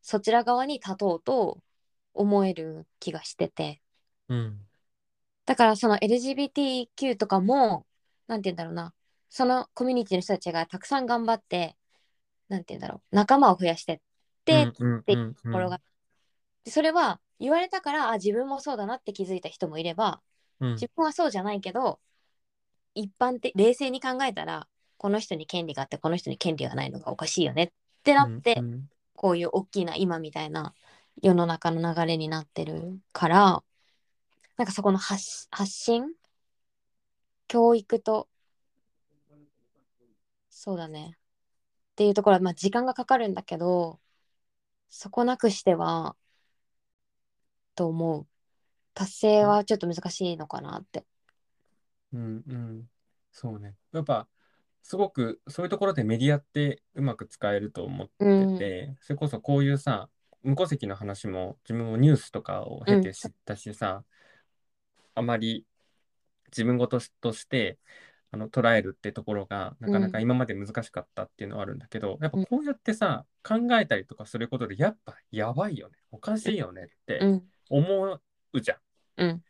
[0.00, 1.58] そちら側に立とうと
[2.12, 3.80] 思える気がしてて。
[4.28, 4.60] うん。
[5.46, 7.84] だからその LGBTQ とかも、
[8.28, 8.94] なんて言うんだろうな、
[9.28, 11.76] そのコミュニティの人たちがたくさん頑張って、
[12.48, 14.00] なんて言うんだろう、仲間を増やしてっ
[14.44, 15.80] て、うんっていうところが、
[16.64, 20.22] でそれは言われたから、あ、自分もそうだなって気づいた人もいれば、
[20.60, 20.72] うん。
[20.74, 22.00] 自分はそうじゃないけど、
[22.94, 30.74] 一般的、冷静に考えたら、この人に権利があって、この人に権利がないのがおかしいよねってなって、うんうんこういう大きな今みたいな
[31.22, 33.62] 世の中の流れになってるから、
[34.56, 36.12] なんかそこの発発信
[37.48, 38.28] 教育と、
[40.50, 41.16] そうだね。
[41.16, 44.00] っていうところは、まあ時間がかかるんだけど、
[44.88, 46.16] そこなくしては、
[47.74, 48.26] と思う。
[48.94, 51.04] 達成はちょっと難しいのかなって。
[52.14, 52.88] うんうん、
[53.32, 53.74] そうね。
[53.92, 54.28] やっぱ、
[54.82, 58.58] すごくそういうところでメディアってうまく使えると思ってうん。
[58.58, 60.08] て、それこそこういうさ、
[60.42, 64.04] 無戸籍の話も自分もニュースとかを経うんて知ったしさ、
[65.14, 65.64] あまり
[66.48, 67.78] 自分事として
[68.30, 77.42] あの捉えるってところがなかなか今まで難しかったっていうのはあるんだけど、やっぱこうやってさ、考えたりとかすることで、やっぱやばいよね、おかしいよねってうん。
[77.70, 78.20] 思
[78.52, 78.78] うじゃん。
[79.16, 79.30] うん。
[79.30, 79.40] だか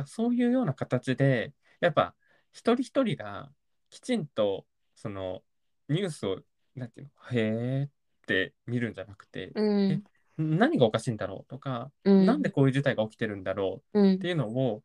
[0.00, 2.14] らそういうような形で、やっぱ
[2.52, 3.50] 一人一人が
[3.90, 5.42] きちんとその
[5.88, 6.40] ニュースを、
[6.74, 7.90] なんていうの、へーっ
[8.26, 10.04] て見るんじゃなくて、うん。
[10.36, 14.82] 何がおかしいんだろうとか、うんなんでこういう事態が起きてるんだろううんっていうのを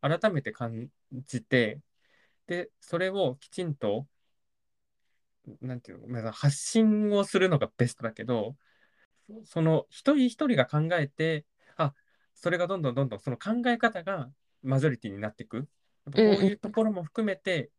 [0.00, 1.80] 改めて感じて、
[2.46, 4.06] で、それをきちんと、
[5.60, 8.56] なんていうの、まあ発信をするのがベストだけど、
[9.44, 11.44] その一人一人が考えて、
[11.76, 11.92] あ、
[12.34, 14.30] それがどんどんどんどんその考え方が
[14.62, 15.68] マジョリティになっていく。
[16.06, 17.70] やっぱこういうところも含めて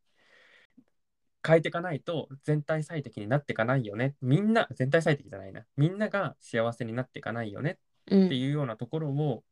[1.45, 4.15] 変えていかないと全体最適になっていかないよね。
[4.21, 5.65] みんな、全体最適じゃないな。
[5.77, 7.79] みんなが幸せになっていかないよね
[8.11, 9.43] うんっていうようなところを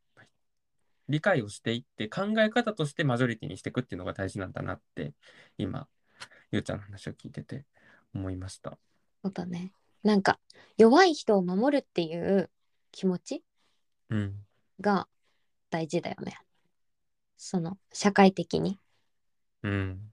[1.07, 5.13] 理解をしていって考え方としてマジョリティにしていくっていうのが大事なんだなって
[5.57, 5.87] 今
[6.51, 7.65] ゆうちゃんの話を聞いてて
[8.13, 8.77] 思いました。
[9.23, 9.71] そうだね。
[10.03, 10.39] なんか、
[10.77, 12.49] 弱い人を守るっていう
[12.91, 13.43] 気持ち
[14.09, 14.35] うん。
[14.79, 15.07] が
[15.69, 16.37] 大事だよね。
[17.37, 18.79] その、社会的に。
[19.63, 20.11] うん。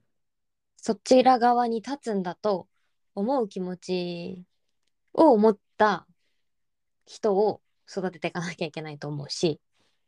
[0.77, 2.67] そちら側に立つんだと
[3.15, 4.45] 思う気持ち
[5.13, 6.07] を持った
[7.05, 9.61] 人を育てていかなきゃいけないと思うし、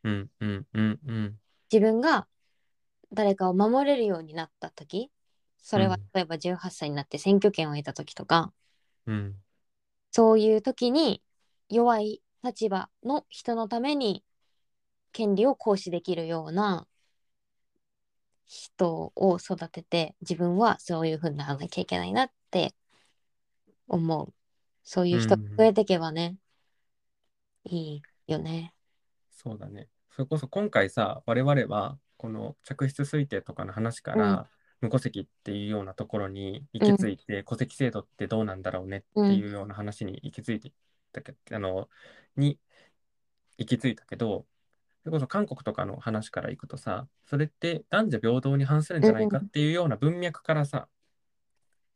[0.03, 1.39] うんうんうんうん。
[1.71, 2.27] 自分が
[3.13, 5.11] 誰かを守れるようになった時
[5.61, 8.53] それはうん例えば18歳になって選挙権を得た時とか、
[9.05, 9.35] うん。
[10.11, 11.21] そういう時に
[11.69, 14.23] 弱い立場の人のために
[15.11, 16.87] 権利を行使できるような
[18.45, 22.73] 人を育てて自分はそういう風にならなきゃいけないなって
[23.87, 24.33] 思う。
[24.83, 26.37] そういう人が増えていけばね、
[27.65, 28.73] いいよね。
[29.31, 29.89] そうだね。
[30.11, 34.49] それこそ今回さ、我々はこの嫡出推定とかの話から、
[34.81, 40.71] 無戸籍っていうようなところに行き着いて、戸籍制度ってどうなんだろうねっていうような話に行き着いて
[41.11, 41.89] たけあの、
[42.35, 42.59] に
[43.57, 44.45] 行き着いたけど、
[45.05, 50.87] それこそ韓国とかの話からいくとさ、それって男女平等に反するんじゃないかっていうような文脈からさ、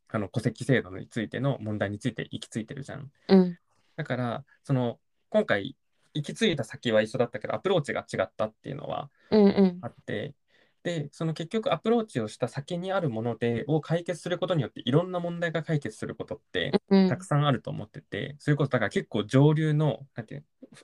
[0.10, 3.12] あの戸籍制度についての問題について行き着いてるじゃん。
[3.30, 3.58] うん。
[3.96, 5.00] だから、その、
[5.30, 5.76] 今回、
[6.14, 10.36] 行き着いた先は一緒だったけど、アプローチが違ったっていうのはうんうんあって、
[10.84, 20.78] で、その結局アプローチをした先にあるものでを解決することによっていろんな問題が解決することってうんたくさんあると思ってて、それこそだから結構上流の、なんていうの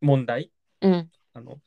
[0.00, 1.10] 問題うん。
[1.38, 1.58] あの、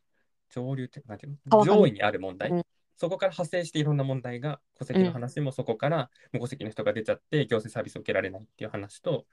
[0.49, 1.37] 上流って、なんていうの？
[1.49, 2.63] 川上上位にある問題、うん。
[2.95, 9.25] そこから派生していろんな問題が、戸籍の話もそこから無戸籍の人が出ちゃって、行政サービスを受けられないっていう話と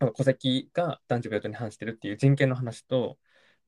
[0.00, 3.16] 戸籍が男女平等に反してるっていう人権の話と、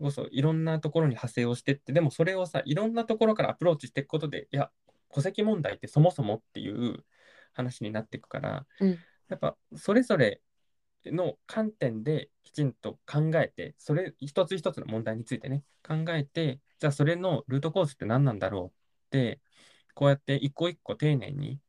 [0.00, 4.70] こそいろんなところに派生をしてって、でもそれをさ、いろんなところからアプローチしていくことで、いや、
[5.14, 7.04] 戸籍問題ってそもそもっていう
[7.52, 8.98] 話になっていくから、うん。
[9.28, 10.40] やっぱそれぞれ
[11.06, 19.40] の観点できちんと考えて、それ一つ一つの問題についてね、考えて、じゃあそれのルートコースって何なんだろうって、
[19.94, 21.60] こうやって一個一個丁寧に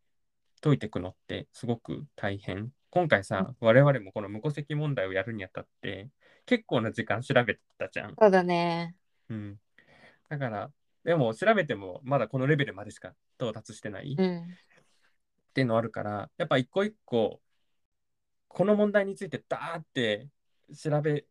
[0.61, 2.71] 解いていくのってすごく大変。
[2.91, 6.09] 今回さ、我々もこの無戸籍問題をやるにあたって、
[6.45, 8.15] 結構な時間調べてたじゃん。
[8.19, 8.95] そうだね。
[9.29, 9.59] うん。
[10.27, 10.71] だから、
[11.03, 14.15] でも調べてもまだこのレベルまでしか到達してない。
[14.17, 14.43] うん。
[15.49, 17.41] っていうのあるから、やっぱ一個一個、
[18.49, 20.27] この問題についてダーって
[20.75, 21.25] 調べ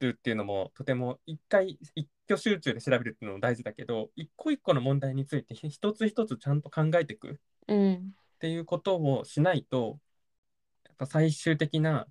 [0.00, 7.34] るっていうのも、とても一回、一挙集中で調べるっていうのも大事だけど、一個一個の問題について一つ一つちゃんと考えていくっ
[7.68, 8.12] うん。
[8.40, 10.00] ていうことをしないと、
[10.86, 12.06] やっぱ最終的な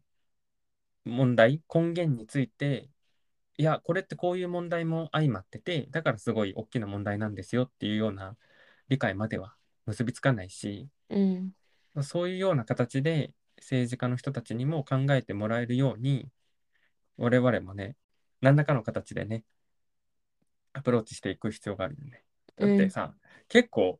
[1.05, 2.89] 問題、根源について、
[3.57, 8.37] いや、これってこういう問題も相まってて、だからすごい大きな問題なんですよっていうような
[8.87, 9.55] 理解までは
[9.85, 11.53] 結びつかないし、うん。
[12.03, 16.29] そういうような形で政治家の人たちにも考えてもらえるように、
[17.17, 17.95] 我々もね、
[18.41, 19.43] 何らかの形でね、
[20.73, 22.23] アプローチしていく必要があるよね。
[22.57, 23.13] だってさ、
[23.47, 23.99] 結構、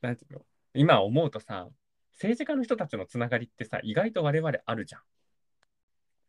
[0.00, 0.40] なんていうの、
[0.74, 1.68] 今思うとさ、
[2.12, 5.02] 政治家の人たちのつながりってさ、意外と我々あるじゃん。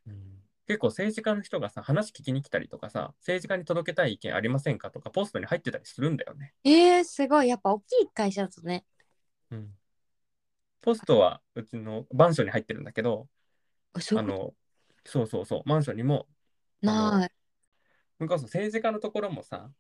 [0.08, 6.54] うん、結構政治家の人がさ、話聞きに来たりとかさ、政治家に届けたい意見ありませんかとか、ポストに入ってたりするんだよね。
[6.64, 7.50] えー、すごい。
[7.50, 8.86] やっぱ大きい会社だとね。
[9.52, 9.74] うん。
[10.82, 13.28] ポストはうちのマンションに入ってるんだけど、
[13.94, 14.54] あそういうこの、
[15.06, 16.28] そうそうそう、マンションにも、
[16.82, 17.32] とない。
[18.18, 19.72] それこそ政治家のところもさ、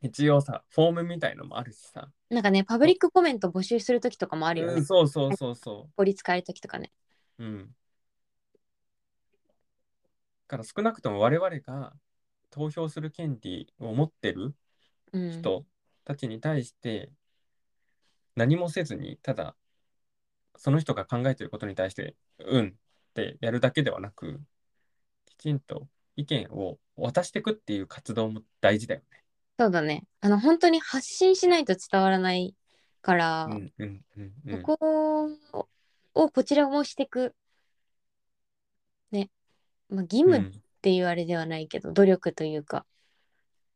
[0.00, 4.84] 一応さ、フォームみたいのもあるしさ、なんかね、パブリックコメント募集するときとかもあるよねうん、。
[4.84, 6.92] そうそうそうそ法律変えるときとかね。
[7.38, 7.44] う。
[7.44, 7.66] うん。
[7.66, 7.72] だ
[10.48, 11.94] から少なくとも我々が
[12.50, 14.54] 投票する権利を持ってる
[15.12, 15.30] うん。
[15.30, 15.64] 人
[16.04, 17.10] たちに対して
[18.36, 19.56] 何もせずに、ただ
[20.58, 22.72] その人が考えていることに対して、うんっ
[23.14, 24.40] てやるだけではなく、
[25.26, 29.24] きちんと意見を渡していくっていう活動も大事だよね。
[29.58, 30.04] そうだね。
[30.20, 32.54] あの、本当に発信しないと伝わらない
[33.02, 34.62] から、うんうんうんうん。
[34.62, 35.30] ここ
[36.14, 37.34] をこちらもしていく。
[39.10, 39.30] ね。
[39.88, 42.86] まあ、義務っうんていうあれではないけど、努力というか、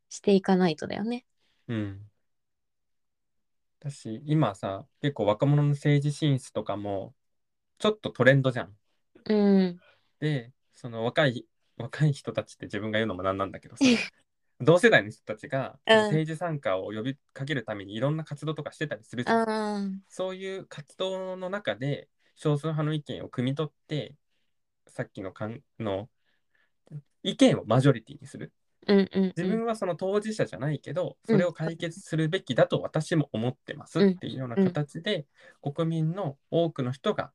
[0.09, 1.25] していかないとだよね。
[1.67, 2.01] うん。
[3.83, 7.13] だし、今さ、結構若者の政治進出とかも、
[7.79, 8.75] ちょっとトレンドじゃん。
[9.25, 9.79] うん。
[10.19, 11.45] で、その若い、
[11.77, 13.83] 若い人たちって自分が言うのもなんなんだけどさ、
[14.61, 19.49] 同世代の人たちが、うん政治参加を呼びかけるためにいろんな活動とかしてたりするじゃん。
[19.49, 19.81] ああ。
[20.07, 24.15] そういう活動の中で、少数派の意見を汲み取って、
[24.87, 26.09] さっきのかんの
[27.23, 28.53] 意見をマジョリティにする。
[28.87, 29.33] うんうん、うん。
[29.35, 35.25] 自分はその当事者じゃないけど、それを解決するべきだと私も思ってますっていうような形で、
[35.61, 37.31] 国民の多くの人が、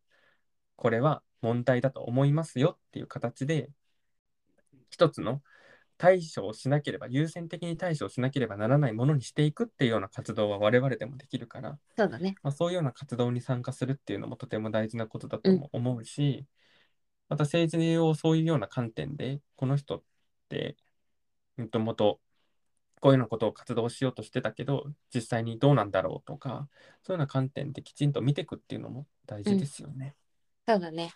[0.77, 3.71] これは問題だと思いますよっていう形で、
[4.91, 5.43] 一つの
[5.97, 12.37] 対処をしなければ、優先的に対処をしなければならないものにしていくっていうような活動は我々でもできるから、そうだね。
[12.43, 16.47] まあ、そういうような活動に参加するっていうのもとても大事なことだとも思うし、
[17.29, 20.03] また政治をそういうような観点で、この人っ
[20.49, 20.77] て、
[21.59, 22.21] もともと
[23.01, 26.69] こういうようなことを活動しようとしてたけど、実際にどうなんだろうとか、
[27.03, 30.15] そういうような観点できちんと見ていくっていうのも大事ですよね。
[30.67, 31.13] そうだね。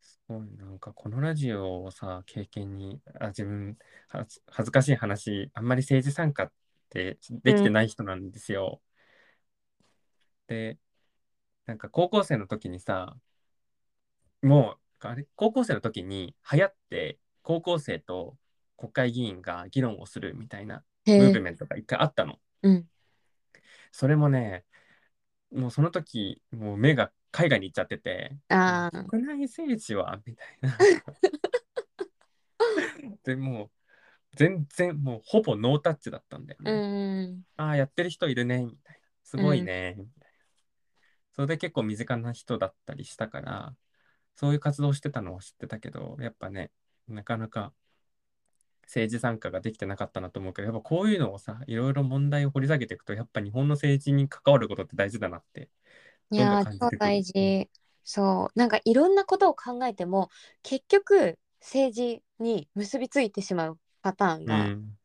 [0.00, 3.76] すごいなんかこのラジオをさ、経験に、あ自分
[4.08, 6.52] 恥ずかしい話、あんまり政治参加っ
[6.90, 8.80] てできてない人なんですよ。
[10.46, 10.78] で、
[11.66, 13.16] なんか高校生の時にさ、
[14.42, 18.36] もう、あれ、高校生の時に流行って、高校生と
[18.76, 21.40] 国会議員が議論をするみたいなムーブ。
[21.40, 22.38] メントが一回あったの。
[22.62, 22.86] うん。
[23.90, 24.64] それもね、
[25.52, 28.36] もうその時、もう目が海外に行っちゃってて。
[29.08, 30.76] 国内政治はみたいな。
[33.24, 33.70] でもう、
[34.34, 37.26] 全然もうほぼノータッチだったんだようね。
[37.26, 37.44] ん。
[37.56, 39.00] ああ、やってる人いるね、みたいな。
[39.22, 40.26] すごいね、みたいな。
[41.32, 43.74] それで結構身近な人だったりしたから、
[44.34, 46.70] そういう活動してたのは知ってたけど、やっぱね、
[47.08, 47.72] なかなか
[48.86, 55.70] 政治参加ができてなかったなと思うけど、やっぱこういうのをさ、いろいろ問題を掘り下げていくと、やっぱ日本の政治に関わることって大事だなって。
[56.30, 57.70] いやー、超大事。
[58.04, 58.58] そう。
[58.58, 60.30] なんかいろんなことを考えても、
[60.62, 64.96] 結局、政治に結びついてしまうパターンうがん。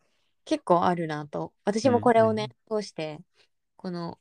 [0.45, 1.53] 結構あるなと。
[1.65, 3.21] 私もこれをね、通して、
[3.77, 4.19] この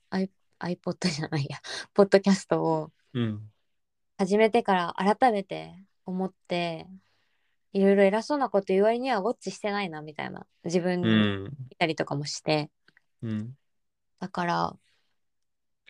[0.60, 1.58] iPod じゃないや、
[1.94, 3.50] ポッドキャストをうん。
[4.18, 6.86] 始めてから改めて思って、
[7.72, 11.50] いろいろ偉そうなこと言う割にはウォッチしてないなみたいな自分。
[11.70, 12.70] 見たりとかもして、
[13.22, 13.56] うん。
[14.18, 14.76] だから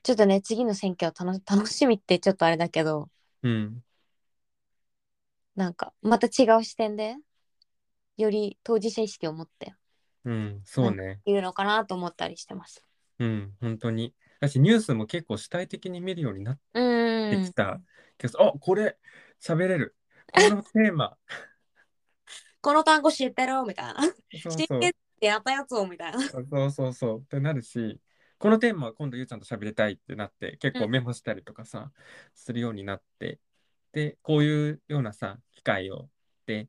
[0.02, 3.08] ちょっとね次の選挙を楽楽しみってちょっとあれだけど
[3.42, 3.82] うん。
[5.56, 7.16] なんかまた違う視点で
[8.16, 9.74] より当事者意識を持って
[10.24, 10.62] うん。
[10.64, 11.20] そうね。
[11.24, 12.84] いるのかなと思ったりしてます。
[13.18, 13.52] うん。
[13.60, 14.14] 本当に。
[14.40, 16.58] 私、ニュースも結構主体的に見るようになっ
[17.30, 17.80] てきた
[18.16, 18.98] けど、あこれ、
[19.40, 19.96] 喋れる。
[20.32, 21.16] このテーマ。
[22.60, 23.62] この単語知ってる？
[23.66, 24.02] みたいな。
[24.02, 24.88] そうそう知って。
[24.88, 26.20] ってやったやつをみたいな。
[26.20, 27.18] そうそうそう。
[27.20, 28.00] ってなるし、
[28.38, 31.92] このテーマは今度ゆうちゃんと喋りたいってなって、結構メモしたりとかさ、
[32.34, 33.38] するようになって、
[33.92, 36.08] で、こういうようなさ、機会を、
[36.46, 36.68] で、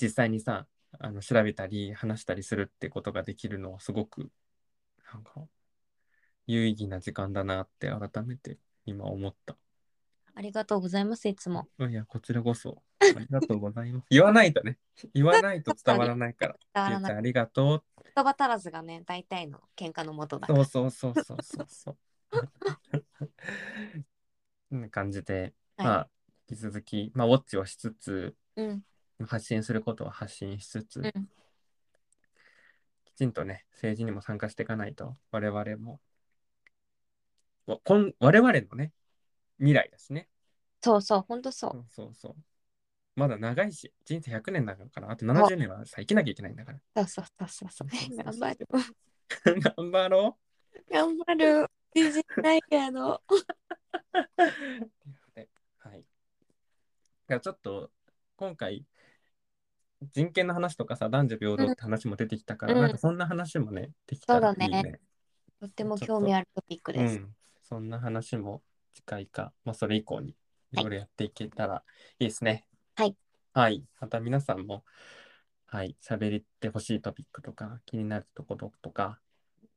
[0.00, 0.66] 実際にさ、
[0.98, 4.30] あの調べたり話したりするってことができるのはすごく、
[5.12, 5.46] なんか、
[6.46, 9.56] 有意義な時間だなって改めて今思った。
[10.34, 11.68] ありがとうございますいつも。
[11.78, 12.82] いや、こちらこそ。
[13.00, 14.06] ありがとうございます。
[14.10, 14.78] 言わないとね。
[15.14, 16.56] 言わないと伝わらないから。
[16.74, 20.62] 伝わらないありがとう言葉足らずがね大体の喧嘩のもとだかそら。
[20.62, 21.98] うそうそうそうそうそう。
[24.70, 26.08] こんな感じで、はいまあ、
[26.48, 28.84] 引き続き、まあ、ウォッチをしつつ、うん
[29.24, 31.30] 発信することは発信しつつ、うん
[33.04, 36.00] きちんとね、政治にも参加していかないと、我々も、
[37.66, 38.92] わこん我々のね、
[39.62, 40.28] 未来だしね。
[40.82, 42.34] そうそうほんとそそうそうそう。
[43.14, 46.78] まだ長いし、人生100年だから、あと70年はさ、生きなきゃいけないんだから。
[46.78, 47.06] う。
[47.06, 48.66] そうそうそうそう 頑張る。
[49.60, 50.38] 頑張ろ
[50.90, 51.70] 頑張る。
[51.94, 53.22] 自信ないけど。
[55.78, 56.04] はい。
[57.40, 57.90] ちょっと、
[58.36, 58.84] 今回、
[60.12, 64.66] 人権の話とかさ、男女平等って話も出てきたから、うんなんかそんな話もね、できたらいいね。
[64.72, 64.98] そうだ
[65.60, 67.18] とっても興味あるトピックです。
[67.18, 67.36] うん。
[67.62, 68.62] そんな話も
[68.94, 70.36] 次回か、まあ、それ以降に
[70.72, 71.82] いろいろやっていけたら
[72.18, 72.66] いいですね。
[72.96, 73.16] はい。
[73.52, 73.84] はい。
[74.00, 74.84] また皆さんも、
[75.66, 79.18] はい、喋ってほしいトピックとか、気になるところとか、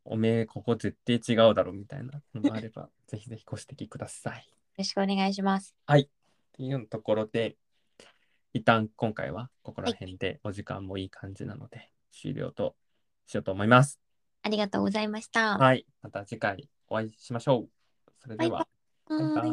[0.05, 4.39] おめえ、ここ絶対違うだろみたいなのがあれば、 ぜひぜひご指摘ください。
[4.39, 4.43] よ
[4.78, 5.76] ろしくお願いします。
[5.86, 6.01] はい。
[6.01, 6.07] っ
[6.51, 7.57] ていうようなところで、
[8.53, 12.76] 一旦今回はここら辺でお時間もいい感じなので、終了と
[13.26, 13.99] しようと思います。
[14.43, 15.57] ありがとうございました。
[15.57, 15.86] はい。
[16.01, 17.70] また次回お会いしましょう。
[18.20, 18.68] それでは、
[19.08, 19.51] バイバイバイ。